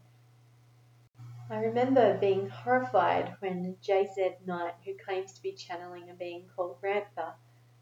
[1.49, 4.35] I remember being horrified when J.Z.
[4.45, 7.35] Knight, who claims to be channeling a being called Ramtha,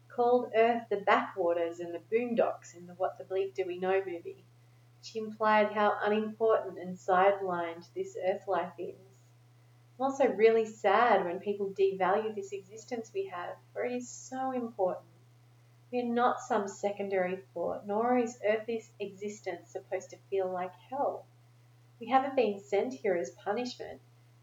[0.06, 4.04] called Earth the backwaters and the boondocks in the What the Bleep Do We Know
[4.06, 4.44] movie.
[5.02, 9.00] She implied how unimportant and sidelined this earth life is.
[9.98, 14.52] I'm also really sad when people devalue this existence we have, for it is so
[14.52, 15.08] important.
[15.90, 21.26] We are not some secondary thought, nor is earthly existence supposed to feel like hell.
[21.98, 24.02] We haven't been sent here as punishment.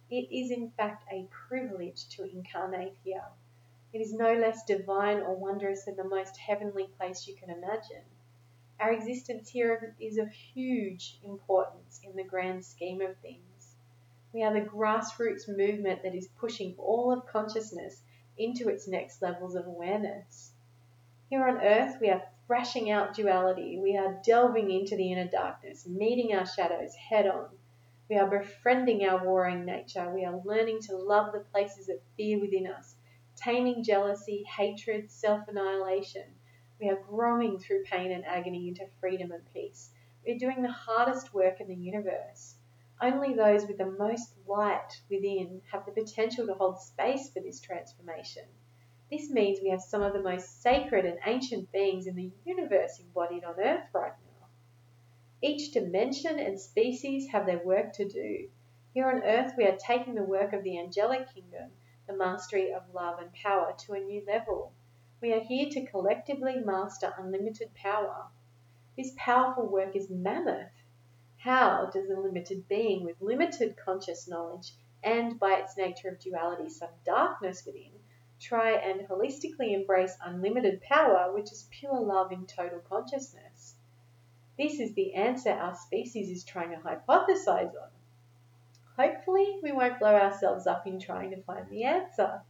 [0.10, 3.26] It is in fact a privilege to incarnate here.
[3.93, 8.04] It is no less divine or wondrous than the most heavenly place you can imagine.
[8.80, 13.76] Our existence here is of huge importance in the grand scheme of things.
[14.34, 18.01] We are the grassroots movement that is pushing all of consciousness
[18.36, 20.54] into its next levels of awareness.
[21.30, 23.80] Here on earth, we are thrashing out duality.
[23.80, 27.50] We are delving into the inner darkness, meeting our shadows head on.
[28.10, 30.14] We are befriending our warring nature.
[30.14, 32.96] We are learning to love the places of fear within us,
[33.36, 36.36] taming jealousy, hatred, self annihilation.
[36.80, 39.91] We are growing through pain and agony into freedom and peace.
[40.26, 42.56] We are doing the hardest work in the universe.
[43.02, 47.62] Only those with the most light within have the potential to hold space for this
[47.62, 48.46] transformation.
[49.16, 52.99] This means we have some of the most sacred and ancient beings in the universe
[52.99, 54.47] embodied on Earth right now.
[55.39, 58.49] Each dimension and species have their work to do.
[58.91, 61.74] Here on Earth, we are taking the work of the angelic kingdom,
[62.07, 64.74] the mastery of love and power, to a new level.
[65.22, 68.32] We are here to collectively master unlimited power.
[68.97, 70.72] This powerful work is mammoth
[71.38, 76.68] how does a limited being with limited conscious knowledge and by its nature of duality
[76.68, 77.91] some darkness within
[78.44, 83.76] try and holistically embrace unlimited power, which is pure love in total consciousness?
[84.58, 87.89] This is the answer our species is trying to hypothesize on.
[88.98, 92.41] Hopefully, we won't blow ourselves up in trying to find the answer.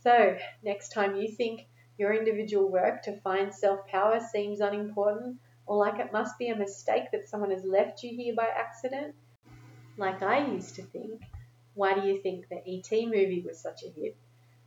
[0.00, 5.76] So, next time you think your individual work to find self power seems unimportant, or
[5.76, 9.14] like it must be a mistake that someone has left you here by accident.
[9.96, 11.22] Like I used to think,
[11.74, 14.16] why do you think the ET movie was such a hit?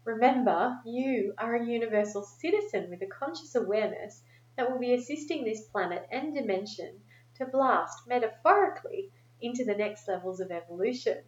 [0.06, 4.22] Remember, you are a universal citizen with a conscious awareness
[4.56, 7.02] that will be assisting this planet and dimension
[7.38, 11.24] to blast, metaphorically, into the next levels of evolution.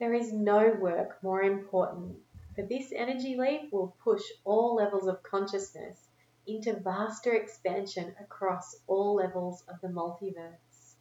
[0.00, 2.18] There is no work more important,
[2.56, 6.08] for this energy leap will push all levels of consciousness
[6.44, 10.96] into vaster expansion across all levels of the multiverse.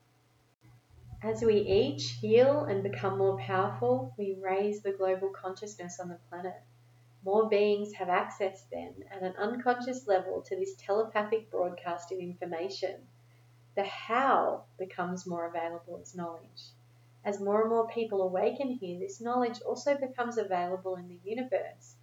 [1.23, 6.19] As we each heal and become more powerful, we raise the global consciousness on the
[6.29, 6.61] planet.
[7.27, 13.05] More beings have access then at an unconscious level to this telepathic broadcast of information.
[13.75, 16.71] The how becomes more available as knowledge.
[17.23, 21.97] As more and more people awaken here, this knowledge also becomes available in the universe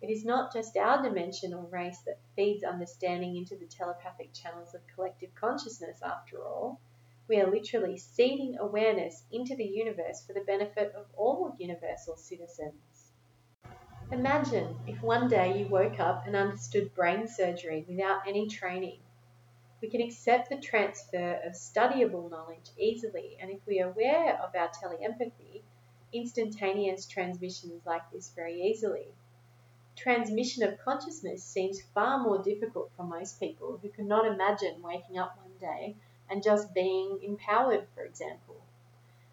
[0.00, 4.72] it is not just our dimension or race that feeds understanding into the telepathic channels
[4.72, 6.80] of collective consciousness, after all.
[7.26, 12.80] We are literally seeding awareness into the universe for the benefit of all universal citizens.
[14.10, 19.00] Imagine if one day you woke up and understood brain surgery without any training.
[19.80, 24.54] We can accept the transfer of studyable knowledge easily, and if we are aware of
[24.54, 25.62] our teleempathy,
[26.12, 29.08] instantaneous transmissions like this very easily
[29.98, 35.36] transmission of consciousness seems far more difficult for most people who cannot imagine waking up
[35.36, 35.96] one day
[36.30, 38.56] and just being empowered, for example.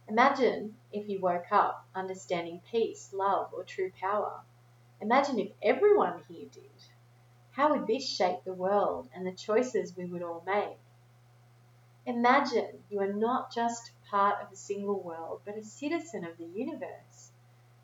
[0.08, 4.42] Imagine if you woke up understanding peace, love, or true power.
[5.02, 6.72] Imagine if everyone here did.
[7.52, 10.78] How would this shape the world and the choices we would all make?
[12.06, 16.46] Imagine you are not just part of a single world, but a citizen of the
[16.46, 17.32] universe.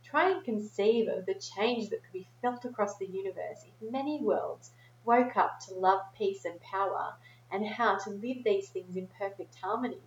[0.04, 4.22] Try and conceive of the change that could be felt across the universe if many
[4.22, 4.72] worlds
[5.06, 7.16] woke up to love, peace, and power,
[7.50, 10.02] and how to live these things in perfect harmony.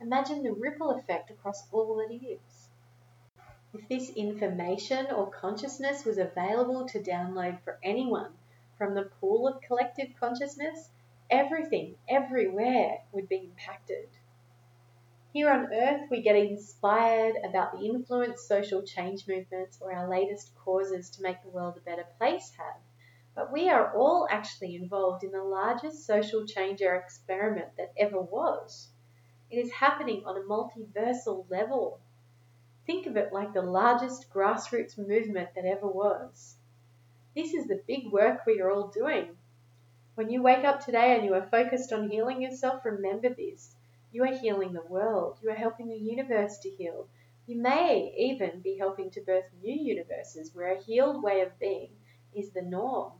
[0.00, 2.59] Imagine the ripple effect across all that is.
[3.72, 8.36] If this information or consciousness was available to download for anyone
[8.76, 10.90] from the pool of collective consciousness,
[11.30, 14.08] everything, everywhere would be impacted.
[15.32, 20.52] Here on Earth, we get inspired about the influence social change movements or our latest
[20.56, 22.80] causes to make the world a better place have.
[23.36, 28.88] But we are all actually involved in the largest social change experiment that ever was.
[29.48, 32.00] It is happening on a multiversal level.
[32.90, 36.56] Think of it like the largest grassroots movement that ever was.
[37.36, 39.36] This is the big work we are all doing.
[40.16, 43.76] When you wake up today and you are focused on healing yourself, remember this.
[44.10, 45.38] You are healing the world.
[45.40, 47.06] You are helping the universe to heal.
[47.46, 51.90] You may even be helping to birth new universes where a healed way of being
[52.34, 53.12] is the norm.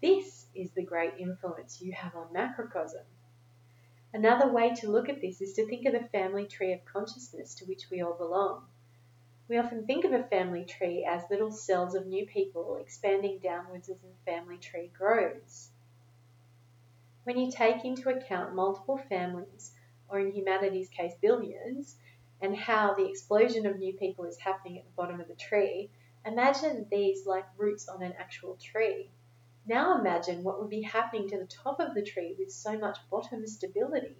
[0.00, 3.06] This is the great influence you have on macrocosm.
[4.12, 7.54] Another way to look at this is to think of the family tree of consciousness
[7.54, 8.66] to which we all belong.
[9.52, 13.90] We often think of a family tree as little cells of new people expanding downwards
[13.90, 15.68] as the family tree grows.
[17.24, 19.74] When you take into account multiple families,
[20.08, 21.98] or in humanity's case, billions,
[22.40, 25.90] and how the explosion of new people is happening at the bottom of the tree,
[26.24, 29.10] imagine these like roots on an actual tree.
[29.66, 32.96] Now imagine what would be happening to the top of the tree with so much
[33.10, 34.16] bottom stability.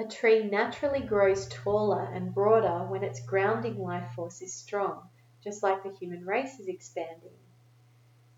[0.00, 5.10] A tree naturally grows taller and broader when its grounding life force is strong,
[5.42, 7.36] just like the human race is expanding.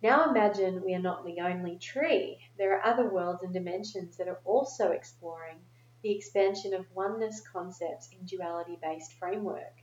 [0.03, 2.41] Now imagine we are not the only tree.
[2.57, 5.59] There are other worlds and dimensions that are also exploring
[6.01, 9.83] the expansion of oneness concepts in duality based framework.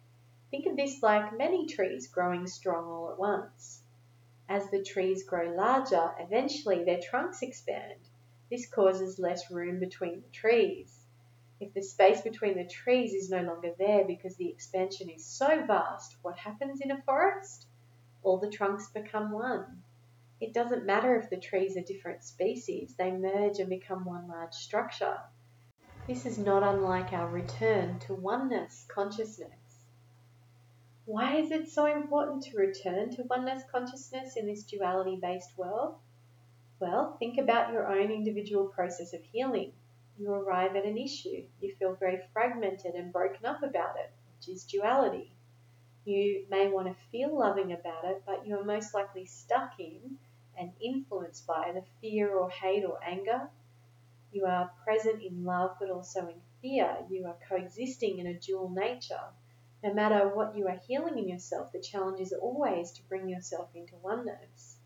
[0.49, 3.83] Think of this like many trees growing strong all at once.
[4.49, 8.09] As the trees grow larger, eventually their trunks expand.
[8.49, 10.96] This causes less room between the trees.
[11.59, 15.65] If the space between the trees is no longer there because the expansion is so
[15.65, 17.65] vast, what happens in a forest?
[18.21, 19.81] All the trunks become one.
[20.39, 24.53] It doesn't matter if the trees are different species, they merge and become one large
[24.53, 25.19] structure.
[26.05, 29.87] This is not unlike our return to oneness consciousness.
[31.05, 35.97] Why is it so important to return to oneness consciousness in this duality based world?
[36.79, 39.73] Well, think about your own individual process of healing
[40.17, 41.45] you arrive at an issue.
[41.61, 45.35] You feel very fragmented and broken up about it, which is duality.
[46.05, 50.17] You may want to feel loving about it, but you are most likely stuck in
[50.57, 53.49] and influenced by the fear or hate or anger.
[54.31, 57.05] You are present in love but also in fear.
[57.09, 59.33] You are coexisting in a dual nature.
[59.83, 63.69] No matter what you are healing in yourself, the challenge is always to bring yourself
[63.75, 64.76] into oneness.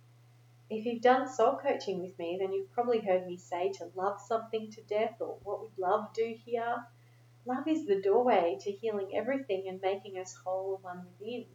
[0.73, 4.21] If you've done soul coaching with me, then you've probably heard me say to love
[4.21, 6.87] something to death or what would love do here?
[7.45, 11.47] Love is the doorway to healing everything and making us whole one within.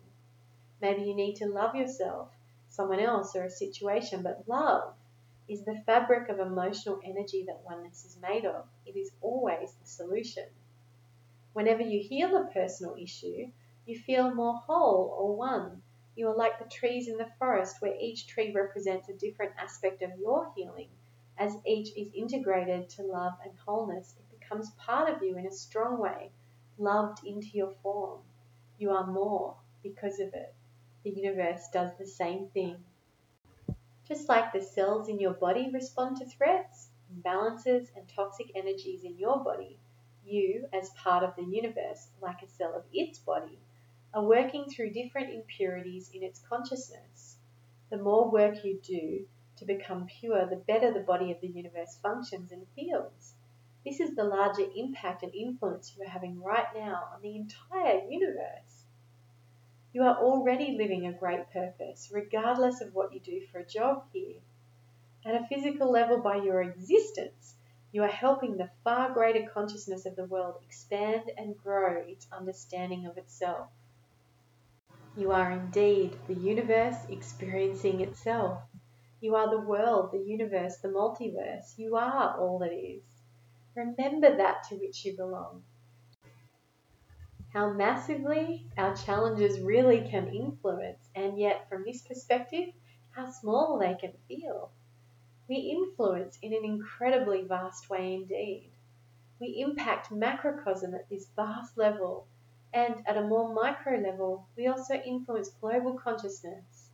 [0.82, 2.28] Maybe you need to love yourself,
[2.68, 4.94] someone else, or a situation, but love
[5.48, 8.68] is the fabric of emotional energy that oneness is made of.
[8.84, 10.50] It is always the solution.
[11.54, 13.50] Whenever you heal a personal issue,
[13.86, 15.80] you feel more whole or one
[16.16, 20.02] you are like the trees in the forest, where each tree represents a different aspect
[20.02, 20.88] of your healing.
[21.36, 25.50] As each is integrated to love and wholeness, it becomes part of you in a
[25.52, 26.32] strong way,
[26.78, 28.22] loved into your form.
[28.78, 30.54] You are more because of it.
[31.04, 32.82] The universe does the same thing.
[34.08, 39.18] Just like the cells in your body respond to threats, imbalances, and toxic energies in
[39.18, 39.78] your body,
[40.24, 43.58] you, as part of the universe, like a cell of its body,
[44.16, 47.36] are working through different impurities in its consciousness.
[47.90, 49.26] The more work you do
[49.58, 53.34] to become pure, the better the body of the universe functions and feels.
[53.84, 58.08] This is the larger impact and influence you are having right now on the entire
[58.08, 58.86] universe.
[59.92, 64.04] You are already living a great purpose, regardless of what you do for a job
[64.14, 64.40] here.
[65.26, 67.54] At a physical level, by your existence,
[67.92, 73.04] you are helping the far greater consciousness of the world expand and grow its understanding
[73.04, 73.68] of itself.
[75.18, 78.60] You are indeed the universe experiencing itself.
[79.18, 81.78] You are the world, the universe, the multiverse.
[81.78, 83.02] You are all that is.
[83.74, 85.64] Remember that to which you belong.
[87.54, 92.74] How massively our challenges really can influence, and yet, from this perspective,
[93.12, 94.70] how small they can feel.
[95.48, 98.70] We influence in an incredibly vast way indeed.
[99.40, 102.28] We impact macrocosm at this vast level
[102.76, 106.90] and at a more micro level, we also influence global consciousness.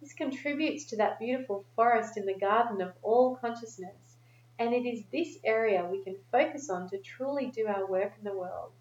[0.00, 4.16] This contributes to that beautiful forest in the garden of all consciousness,
[4.58, 8.24] and it is this area we can focus on to truly do our work in
[8.24, 8.72] the world,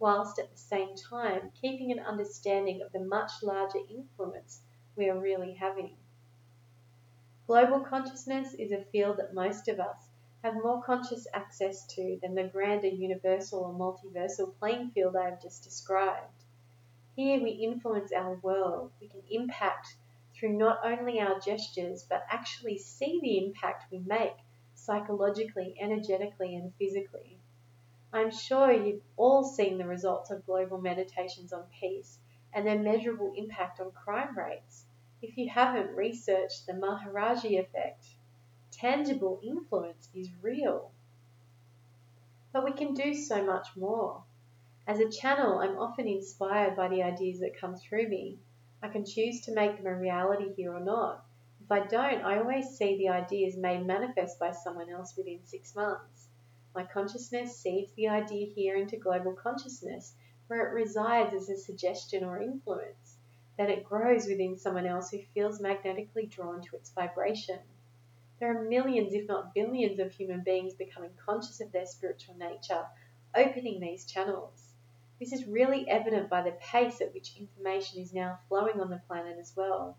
[0.00, 4.62] whilst at the same time keeping an understanding of the much larger influence
[4.96, 5.94] we are really having.
[7.46, 10.09] Global consciousness is a field that most of us
[10.42, 15.42] have more conscious access to than the grander universal or multiversal playing field I have
[15.42, 16.44] just described.
[17.14, 19.96] Here we influence our world, we can impact
[20.34, 24.36] through not only our gestures but actually see the impact we make
[24.74, 27.38] psychologically, energetically, and physically.
[28.12, 32.18] I'm sure you've all seen the results of global meditations on peace
[32.52, 34.86] and their measurable impact on crime rates.
[35.20, 38.06] If you haven't, researched the Maharishi effect
[38.80, 40.90] tangible influence is real.
[42.50, 44.24] But we can do so much more.
[44.86, 48.38] As a channel, I'm often inspired by the ideas that come through me.
[48.82, 51.26] I can choose to make them a reality here or not.
[51.62, 55.76] If I don't, I always see the ideas made manifest by someone else within six
[55.76, 56.28] months.
[56.74, 60.14] My consciousness seeds the idea here into global consciousness,
[60.46, 63.18] where it resides as a suggestion or influence.
[63.58, 67.58] Then it grows within someone else who feels magnetically drawn to its vibration.
[68.40, 72.86] There are millions, if not billions, of human beings becoming conscious of their spiritual nature,
[73.34, 74.72] opening these channels.
[75.18, 79.02] This is really evident by the pace at which information is now flowing on the
[79.06, 79.98] planet as well.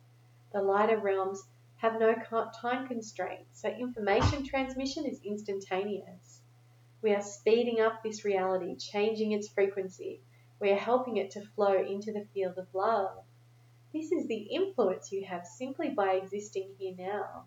[0.51, 6.41] The lighter realms have no time constraints, so information transmission is instantaneous.
[7.03, 10.23] We are speeding up this reality, changing its frequency.
[10.59, 13.23] We are helping it to flow into the field of love.
[13.93, 17.45] This is the influence you have simply by existing here now.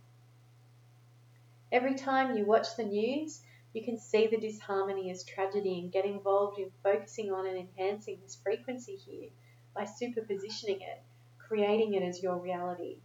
[1.73, 3.43] Every time you watch the news,
[3.73, 8.21] you can see the disharmony as tragedy and get involved in focusing on and enhancing
[8.21, 9.31] this frequency here
[9.75, 11.03] by superpositioning it,
[11.39, 12.99] creating it as your reality.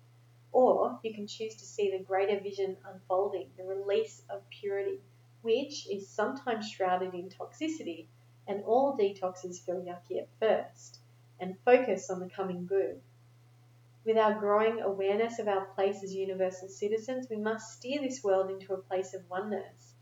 [0.52, 5.02] Or you can choose to see the greater vision unfolding, the release of purity,
[5.42, 8.08] which is sometimes shrouded in toxicity,
[8.48, 11.00] and all detoxes feel yucky at first,
[11.40, 13.02] and focus on the coming good.
[14.10, 18.50] With our growing awareness of our place as universal citizens, we must steer this world
[18.50, 19.94] into a place of oneness.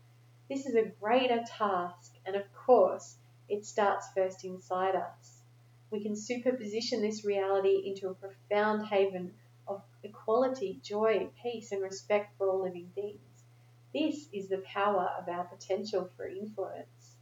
[0.48, 3.18] This is a greater task, and of course,
[3.50, 5.42] it starts first inside us.
[5.90, 9.34] We can superposition this reality into a profound haven
[9.66, 13.44] of equality, joy, peace, and respect for all living things.
[13.92, 17.16] This is the power of our potential for influence.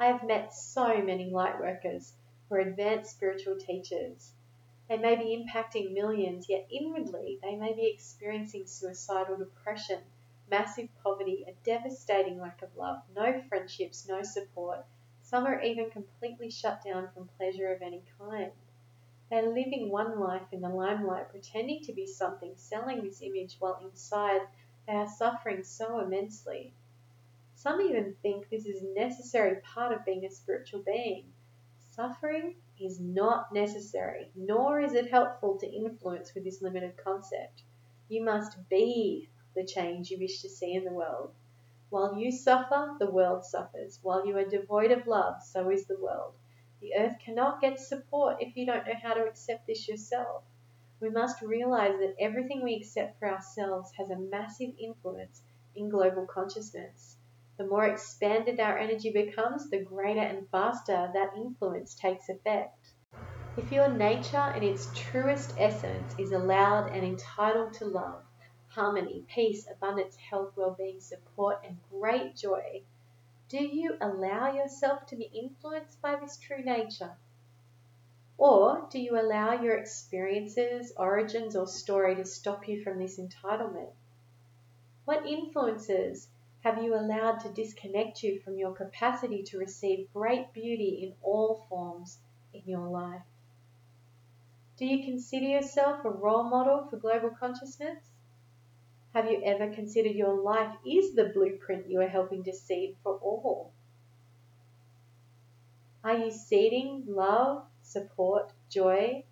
[0.00, 2.12] I have met so many light workers
[2.48, 4.32] who are advanced spiritual teachers.
[4.88, 10.04] They may be impacting millions, yet inwardly they may be experiencing suicidal depression,
[10.48, 14.86] massive poverty, a devastating lack of love, no friendships, no support.
[15.22, 18.52] Some are even completely shut down from pleasure of any kind.
[19.28, 23.80] They're living one life in the limelight, pretending to be something, selling this image while
[23.82, 24.42] inside
[24.86, 26.74] they are suffering so immensely.
[27.56, 31.32] Some even think this is a necessary part of being a spiritual being.
[31.80, 37.62] Suffering is not necessary, nor is it helpful to influence with this limited concept.
[38.08, 41.34] You must be the change you wish to see in the world.
[41.88, 44.00] While you suffer, the world suffers.
[44.02, 46.34] While you are devoid of love, so is the world.
[46.80, 50.44] The earth cannot get support if you don't know how to accept this yourself.
[51.00, 55.42] We must realize that everything we accept for ourselves has a massive influence
[55.74, 57.15] in global consciousness.
[57.58, 62.92] The more expanded our energy becomes, the greater and faster that influence takes effect.
[63.56, 68.22] If your nature in its truest essence is allowed and entitled to love,
[68.68, 72.82] harmony, peace, abundance, health, well being, support, and great joy,
[73.48, 77.16] do you allow yourself to be influenced by this true nature?
[78.36, 83.92] Or do you allow your experiences, origins, or story to stop you from this entitlement?
[85.06, 86.28] What influences
[86.66, 91.64] have you allowed to disconnect you from your capacity to receive great beauty in all
[91.68, 92.18] forms
[92.52, 93.22] in your life?
[94.76, 97.98] Do you consider yourself a role model for global consciousness?
[99.14, 103.14] Have you ever considered your life is the blueprint you are helping to seed for
[103.18, 103.72] all?
[106.02, 109.22] Are you seeding love, support, joy,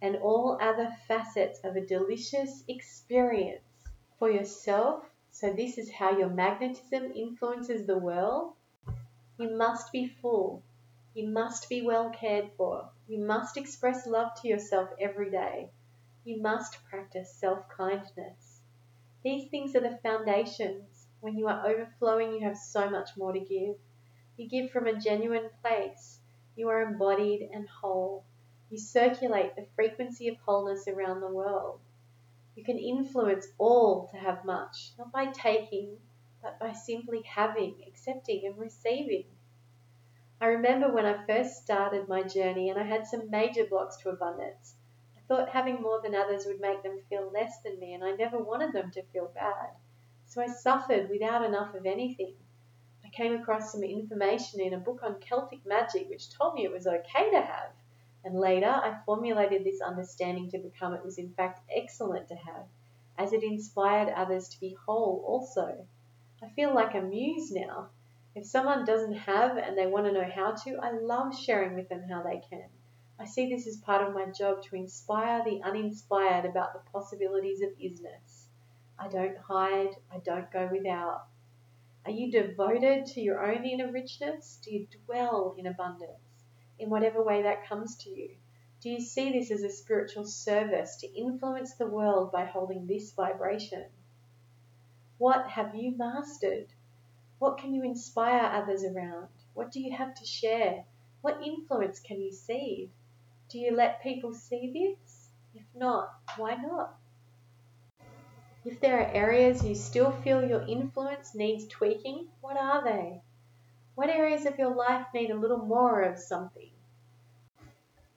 [0.00, 3.62] and all other facets of a delicious experience
[4.18, 5.11] for yourself?
[5.32, 8.54] So, this is how your magnetism influences the world.
[9.38, 10.62] You must be full.
[11.14, 12.90] You must be well cared for.
[13.08, 15.70] You must express love to yourself every day.
[16.24, 18.60] You must practice self kindness.
[19.24, 21.08] These things are the foundations.
[21.20, 23.76] When you are overflowing, you have so much more to give.
[24.36, 26.20] You give from a genuine place.
[26.56, 28.24] You are embodied and whole.
[28.70, 31.80] You circulate the frequency of wholeness around the world.
[32.54, 35.98] You can influence all to have much, not by taking,
[36.42, 39.24] but by simply having, accepting, and receiving.
[40.38, 44.10] I remember when I first started my journey and I had some major blocks to
[44.10, 44.76] abundance.
[45.16, 48.12] I thought having more than others would make them feel less than me, and I
[48.16, 49.70] never wanted them to feel bad.
[50.26, 52.36] So I suffered without enough of anything.
[53.02, 56.72] I came across some information in a book on Celtic magic which told me it
[56.72, 57.72] was okay to have
[58.24, 62.66] and later I formulated this understanding to become it was in fact excellent to have,
[63.18, 65.86] as it inspired others to be whole also.
[66.42, 67.90] I feel like a muse now.
[68.34, 71.88] If someone doesn't have and they want to know how to, I love sharing with
[71.88, 72.68] them how they can.
[73.18, 77.60] I see this as part of my job to inspire the uninspired about the possibilities
[77.60, 78.46] of isness.
[78.98, 81.26] I don't hide, I don't go without.
[82.04, 84.58] Are you devoted to your own inner richness?
[84.64, 86.21] Do you dwell in abundance?
[86.82, 88.30] In whatever way that comes to you?
[88.80, 93.12] Do you see this as a spiritual service to influence the world by holding this
[93.12, 93.84] vibration?
[95.18, 96.66] What have you mastered?
[97.38, 99.28] What can you inspire others around?
[99.54, 100.84] What do you have to share?
[101.20, 102.90] What influence can you see?
[103.48, 105.28] Do you let people see this?
[105.54, 106.96] If not, why not?
[108.64, 113.22] If there are areas you still feel your influence needs tweaking, what are they?
[113.94, 116.71] What areas of your life need a little more of something?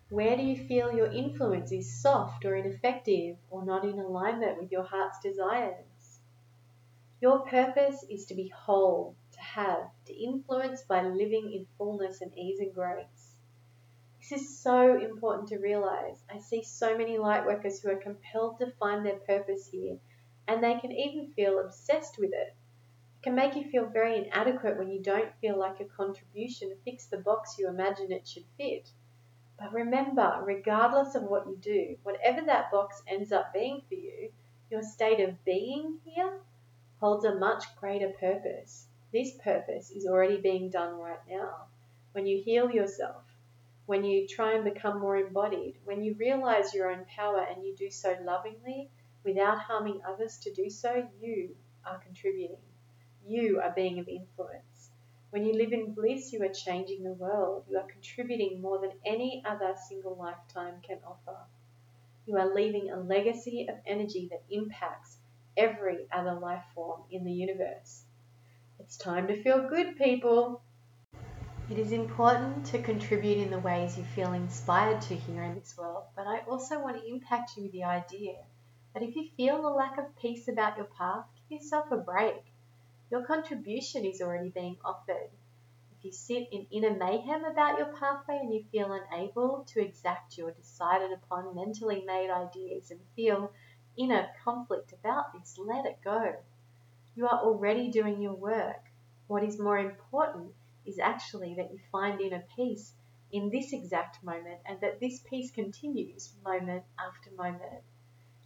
[0.10, 4.72] Where do you feel your influence is soft or ineffective or not in alignment with
[4.72, 6.20] your heart's desires?
[7.22, 12.38] Your purpose is to be whole, to have, to influence by living in fullness and
[12.38, 13.39] ease and grace.
[14.20, 16.24] This is so important to realize.
[16.30, 19.97] I see so many light workers who are compelled to find their purpose here,
[20.47, 22.53] and they can even feel obsessed with it.
[22.53, 27.08] it can make you feel very inadequate when you don't feel like your contribution fits
[27.08, 28.91] the box you imagine it should fit.
[29.58, 34.32] But remember, regardless of what you do, whatever that box ends up being for you,
[34.70, 36.41] your state of being here
[36.99, 38.88] holds a much greater purpose.
[39.14, 41.68] This purpose is already being done right now.
[42.12, 43.24] When you heal yourself,
[43.86, 47.76] when you try and become more embodied, when you realize your own power and you
[47.76, 48.89] do so lovingly
[49.24, 52.58] without harming others to do so, you are contributing.
[53.26, 54.74] You are being of influence.
[55.36, 57.65] When you live in bliss, you are changing the world.
[57.69, 61.38] You are contributing more than any other single lifetime can offer.
[62.25, 65.17] You are leaving a legacy of energy that impacts
[65.57, 68.05] every other life form in the universe.
[68.79, 70.61] It's time to feel good, people.
[71.69, 75.77] It is important to contribute in the ways you feel inspired to here in this
[75.77, 78.38] world, but I also want to impact you with the idea
[78.93, 82.55] that if you feel a lack of peace about your path, give yourself a break.
[83.16, 85.30] Your contribution is already being offered.
[85.97, 90.38] If you sit in inner mayhem about your pathway and you feel unable to exact
[90.38, 93.53] your decided upon mentally made ideas and feel
[93.95, 96.36] inner conflict about this, let it go.
[97.16, 98.84] You are already doing your work.
[99.28, 100.53] What is more important
[100.86, 102.91] is actually that you find inner peace
[103.32, 107.82] in this exact moment and that this peace continues moment after moment.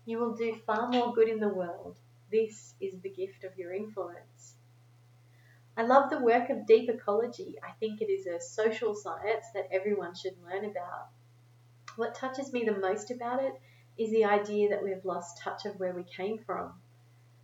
[0.06, 1.98] You will do far more good in the world.
[2.32, 4.58] This is the gift of your influence.
[5.80, 7.56] I love the work of deep ecology.
[7.64, 11.08] I think it is a social science that everyone should learn about.
[11.96, 13.54] What touches me the most about it
[13.98, 16.82] is the idea that we've lost touch of where we came from.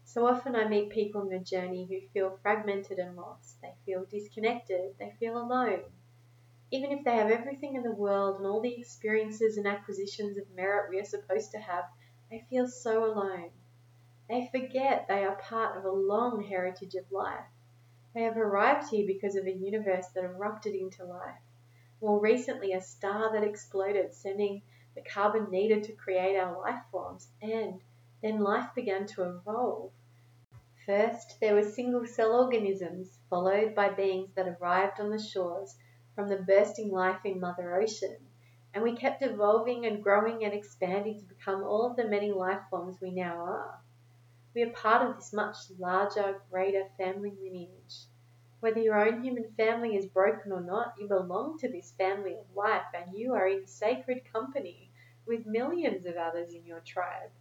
[0.03, 3.61] So often I meet people on the journey who feel fragmented and lost.
[3.61, 4.95] They feel disconnected.
[4.99, 5.83] They feel alone.
[6.71, 10.43] Even if they have everything in the world and all the experiences and acquisitions of
[10.53, 11.85] merit we are supposed to have,
[12.29, 13.51] they feel so alone.
[14.27, 17.45] They forget they are part of a long heritage of life.
[18.15, 21.41] They have arrived here because of a universe that erupted into life.
[22.01, 24.61] More recently, a star that exploded, sending
[24.95, 27.81] the carbon needed to create our life forms, and
[28.21, 29.91] then life began to evolve.
[30.85, 35.75] First, there were single cell organisms, followed by beings that arrived on the shores
[36.15, 38.15] from the bursting life in Mother Ocean,
[38.73, 42.61] and we kept evolving and growing and expanding to become all of the many life
[42.69, 43.84] forms we now are.
[44.55, 48.05] We are part of this much larger, greater family lineage.
[48.61, 52.55] Whether your own human family is broken or not, you belong to this family of
[52.55, 54.89] life and you are in sacred company
[55.25, 57.31] with millions of others in your tribe.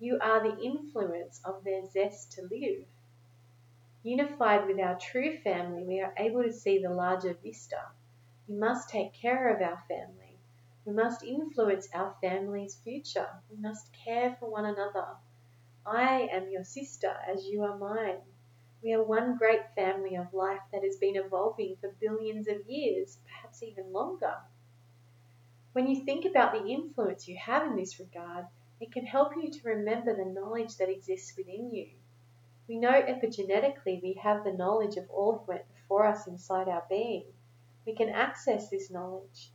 [0.00, 2.86] You are the influence of their zest to live.
[4.02, 7.92] Unified with our true family, we are able to see the larger vista.
[8.48, 10.40] We must take care of our family.
[10.84, 13.28] We must influence our family's future.
[13.48, 15.18] We must care for one another.
[15.90, 18.20] I am your sister as you are mine.
[18.82, 23.18] We are one great family of life that has been evolving for billions of years,
[23.24, 24.36] perhaps even longer.
[25.72, 28.48] When you think about the influence you have in this regard,
[28.80, 31.88] it can help you to remember the knowledge that exists within you.
[32.68, 36.84] We know epigenetically we have the knowledge of all who went before us inside our
[36.90, 37.32] being.
[37.86, 39.52] We can access this knowledge.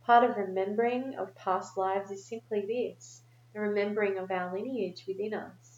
[0.00, 3.22] Part of remembering of past lives is simply this
[3.52, 5.73] the remembering of our lineage within us.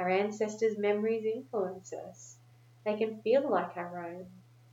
[0.00, 2.38] Our ancestors' memories influence us.
[2.86, 4.30] They can feel like our own.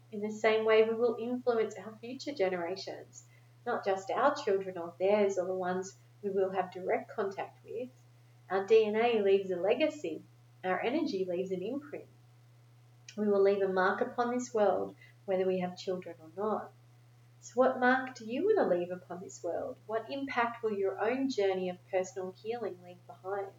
[0.10, 3.26] In the same way, we will influence our future generations,
[3.66, 7.90] not just our children or theirs or the ones we will have direct contact with.
[8.50, 10.24] Our DNA leaves a legacy,
[10.64, 12.08] our energy leaves an imprint.
[13.18, 16.72] We will leave a mark upon this world, whether we have children or not.
[17.42, 19.76] So, what mark do you want to leave upon this world?
[19.88, 23.52] What impact will your own journey of personal healing leave behind?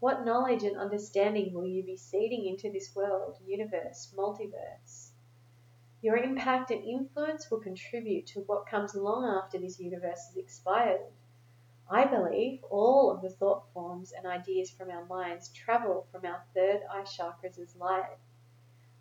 [0.00, 5.10] What knowledge and understanding will you be seeding into this world, universe, multiverse?
[6.00, 11.12] Your impact and influence will contribute to what comes long after this universe has expired.
[11.90, 16.46] I believe all of the thought forms and ideas from our minds travel from our
[16.54, 18.16] third eye chakras as light.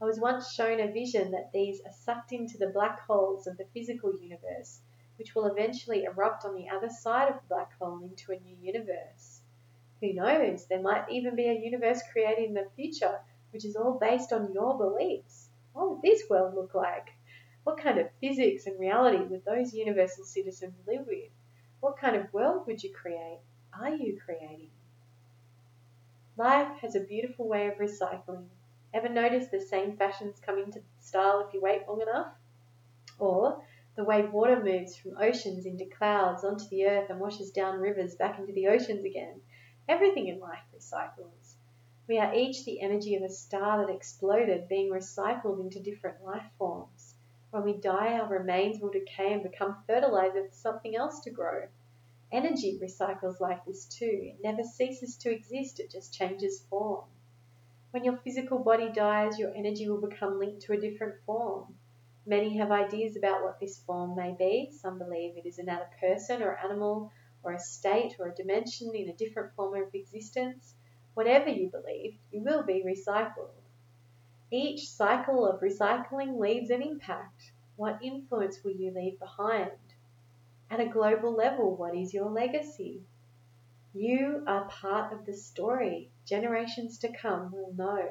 [0.02, 3.56] I was once shown a vision that these are sucked into the black holes of
[3.56, 4.82] the physical universe,
[5.18, 8.58] which will eventually erupt on the other side of the black hole into a new
[8.58, 9.39] universe.
[10.02, 13.20] Who knows, there might even be a universe created in the future
[13.52, 15.50] which is all based on your beliefs.
[15.74, 17.10] What would this world look like?
[17.64, 21.30] What kind of physics and reality would those universal citizens live with?
[21.80, 23.40] What kind of world would you create?
[23.74, 24.72] Are you creating?
[26.38, 28.48] Life has a beautiful way of recycling.
[28.94, 32.34] Ever notice the same fashions come into style if you wait long enough?
[33.18, 33.64] Or
[33.96, 38.16] the way water moves from oceans into clouds onto the earth and washes down rivers
[38.16, 39.42] back into the oceans again.
[39.90, 41.56] Everything in life recycles.
[42.08, 46.46] We are each the energy of a star that exploded, being recycled into different life
[46.60, 47.16] forms.
[47.50, 51.68] When we die, our remains will decay and become fertilizer for something else to grow.
[52.32, 54.36] Energy recycles like this too.
[54.36, 57.06] It never ceases to exist, it just changes form.
[57.90, 61.76] When your physical body dies, your energy will become linked to a different form.
[62.28, 64.70] Many have ideas about what this form may be.
[64.72, 67.12] Some believe it is another person or animal
[67.44, 70.76] or a state or a dimension in a different form of existence.
[71.14, 73.52] Whatever you believe, you will be recycled.
[74.52, 77.52] Each cycle of recycling leaves an impact.
[77.76, 79.72] What influence will you leave behind?
[80.72, 83.04] At a global level, what is your legacy?
[83.94, 86.12] You are part of the story.
[86.26, 88.10] Generations to come will know.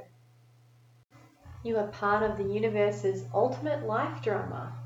[1.65, 4.78] You are part of the universe's ultimate life drama.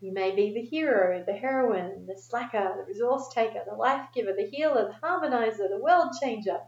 [0.00, 4.32] You may be the hero, the heroine, the slacker, the resource taker, the life giver,
[4.32, 6.60] the healer, the harmonizer, the world changer.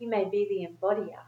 [0.00, 1.22] You may be the embodier.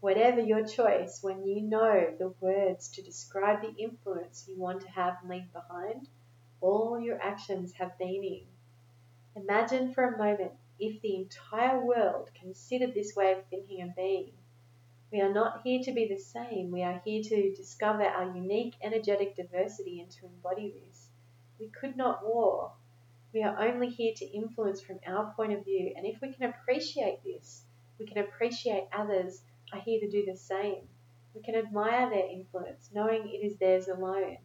[0.00, 4.90] Whatever your choice, when you know the words to describe the influence you want to
[4.90, 6.08] have and leave behind,
[6.62, 8.46] all your actions have meaning.
[9.36, 14.32] Imagine for a moment if the entire world considered this way of thinking and being.
[15.12, 16.70] We are not here to be the same.
[16.70, 21.08] We are here to discover our unique energetic diversity and to embody this.
[21.58, 22.72] We could not war.
[23.34, 26.50] We are only here to influence from our point of view, and if we can
[26.50, 27.64] appreciate this,
[27.98, 29.42] we can appreciate others
[29.72, 30.88] are here to do the same.
[31.34, 34.38] We can admire their influence, knowing it is theirs alone.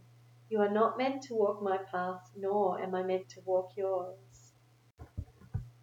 [0.49, 4.53] You are not meant to walk my path, nor am I meant to walk yours.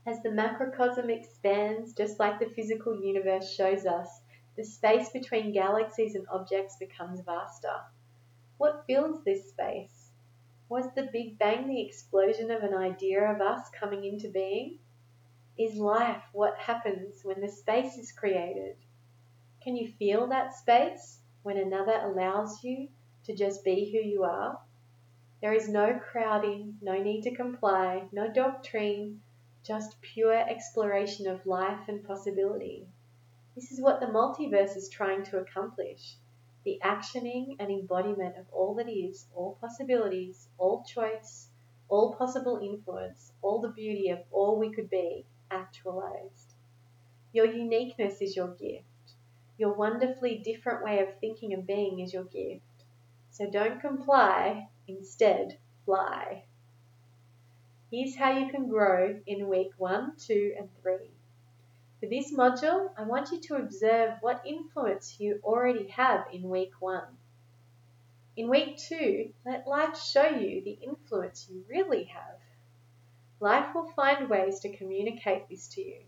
[0.07, 4.22] As the macrocosm expands, just like the physical universe shows us,
[4.57, 7.81] the space between galaxies and objects becomes vaster.
[8.59, 10.11] What fills this space?
[10.69, 14.79] Was the Big Bang the explosion of an idea of us coming into being?
[15.59, 18.77] Is life what happens when the space is created?
[19.63, 22.89] Can you feel that space when another allows you
[23.25, 24.61] to just be who you are?
[25.41, 29.23] There is no crowding, no need to comply, no doctrine,
[29.65, 32.87] just pure exploration of life and possibility.
[33.55, 36.17] This is what the multiverse is trying to accomplish
[36.65, 41.51] the actioning and embodiment of all that is, all possibilities, all choice,
[41.89, 46.55] all possible influence, all the beauty of all we could be actualized.
[47.33, 48.87] Your uniqueness is your gift.
[49.59, 52.63] Your wonderfully different way of thinking and being is your gift.
[53.31, 56.45] So don't comply, instead, fly.
[57.91, 61.11] Here's how you can grow in week one, two, and three.
[62.03, 66.73] For this module, I want you to observe what influence you already have in week
[66.81, 67.17] one.
[68.37, 72.41] In week two, let life show you the influence you really have.
[73.39, 75.99] Life will find ways to communicate this to you.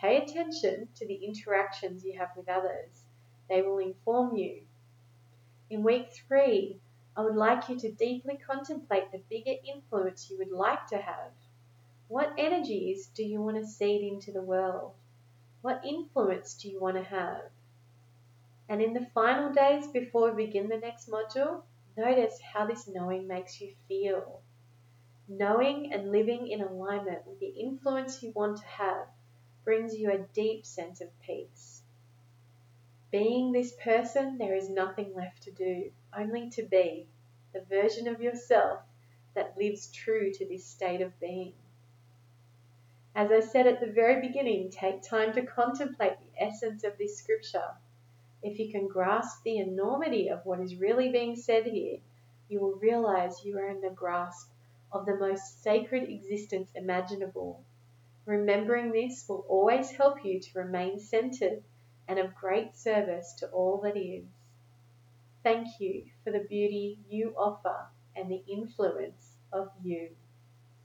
[0.00, 3.04] Pay attention to the interactions you have with others.
[3.48, 4.62] They will inform you.
[5.70, 6.80] In week three,
[7.16, 11.30] I would like you to deeply contemplate the bigger influence you would like to have.
[12.08, 14.94] What energies do you want to seed into the world?
[15.66, 17.50] What influence do you want to have?
[18.68, 21.62] And in the final days before we begin the next module,
[21.96, 24.42] notice how this knowing makes you feel.
[25.26, 29.08] Knowing and living in alignment with the influence you want to have
[29.64, 31.82] brings you a deep sense of peace.
[33.10, 37.08] Being this person, there is nothing left to do, only to be
[37.52, 38.84] the version of yourself
[39.34, 41.54] that lives true to this state of being.
[43.16, 47.16] As I said at the very beginning, take time to contemplate the essence of this
[47.16, 47.74] scripture.
[48.42, 52.00] If you can grasp the enormity of what is really being said here,
[52.50, 54.50] you will realize you are in the grasp
[54.92, 57.64] of the most sacred existence imaginable.
[58.26, 61.62] Remembering this will always help you to remain centered
[62.06, 64.26] and of great service to all that is.
[65.42, 70.10] Thank you for the beauty you offer and the influence of you.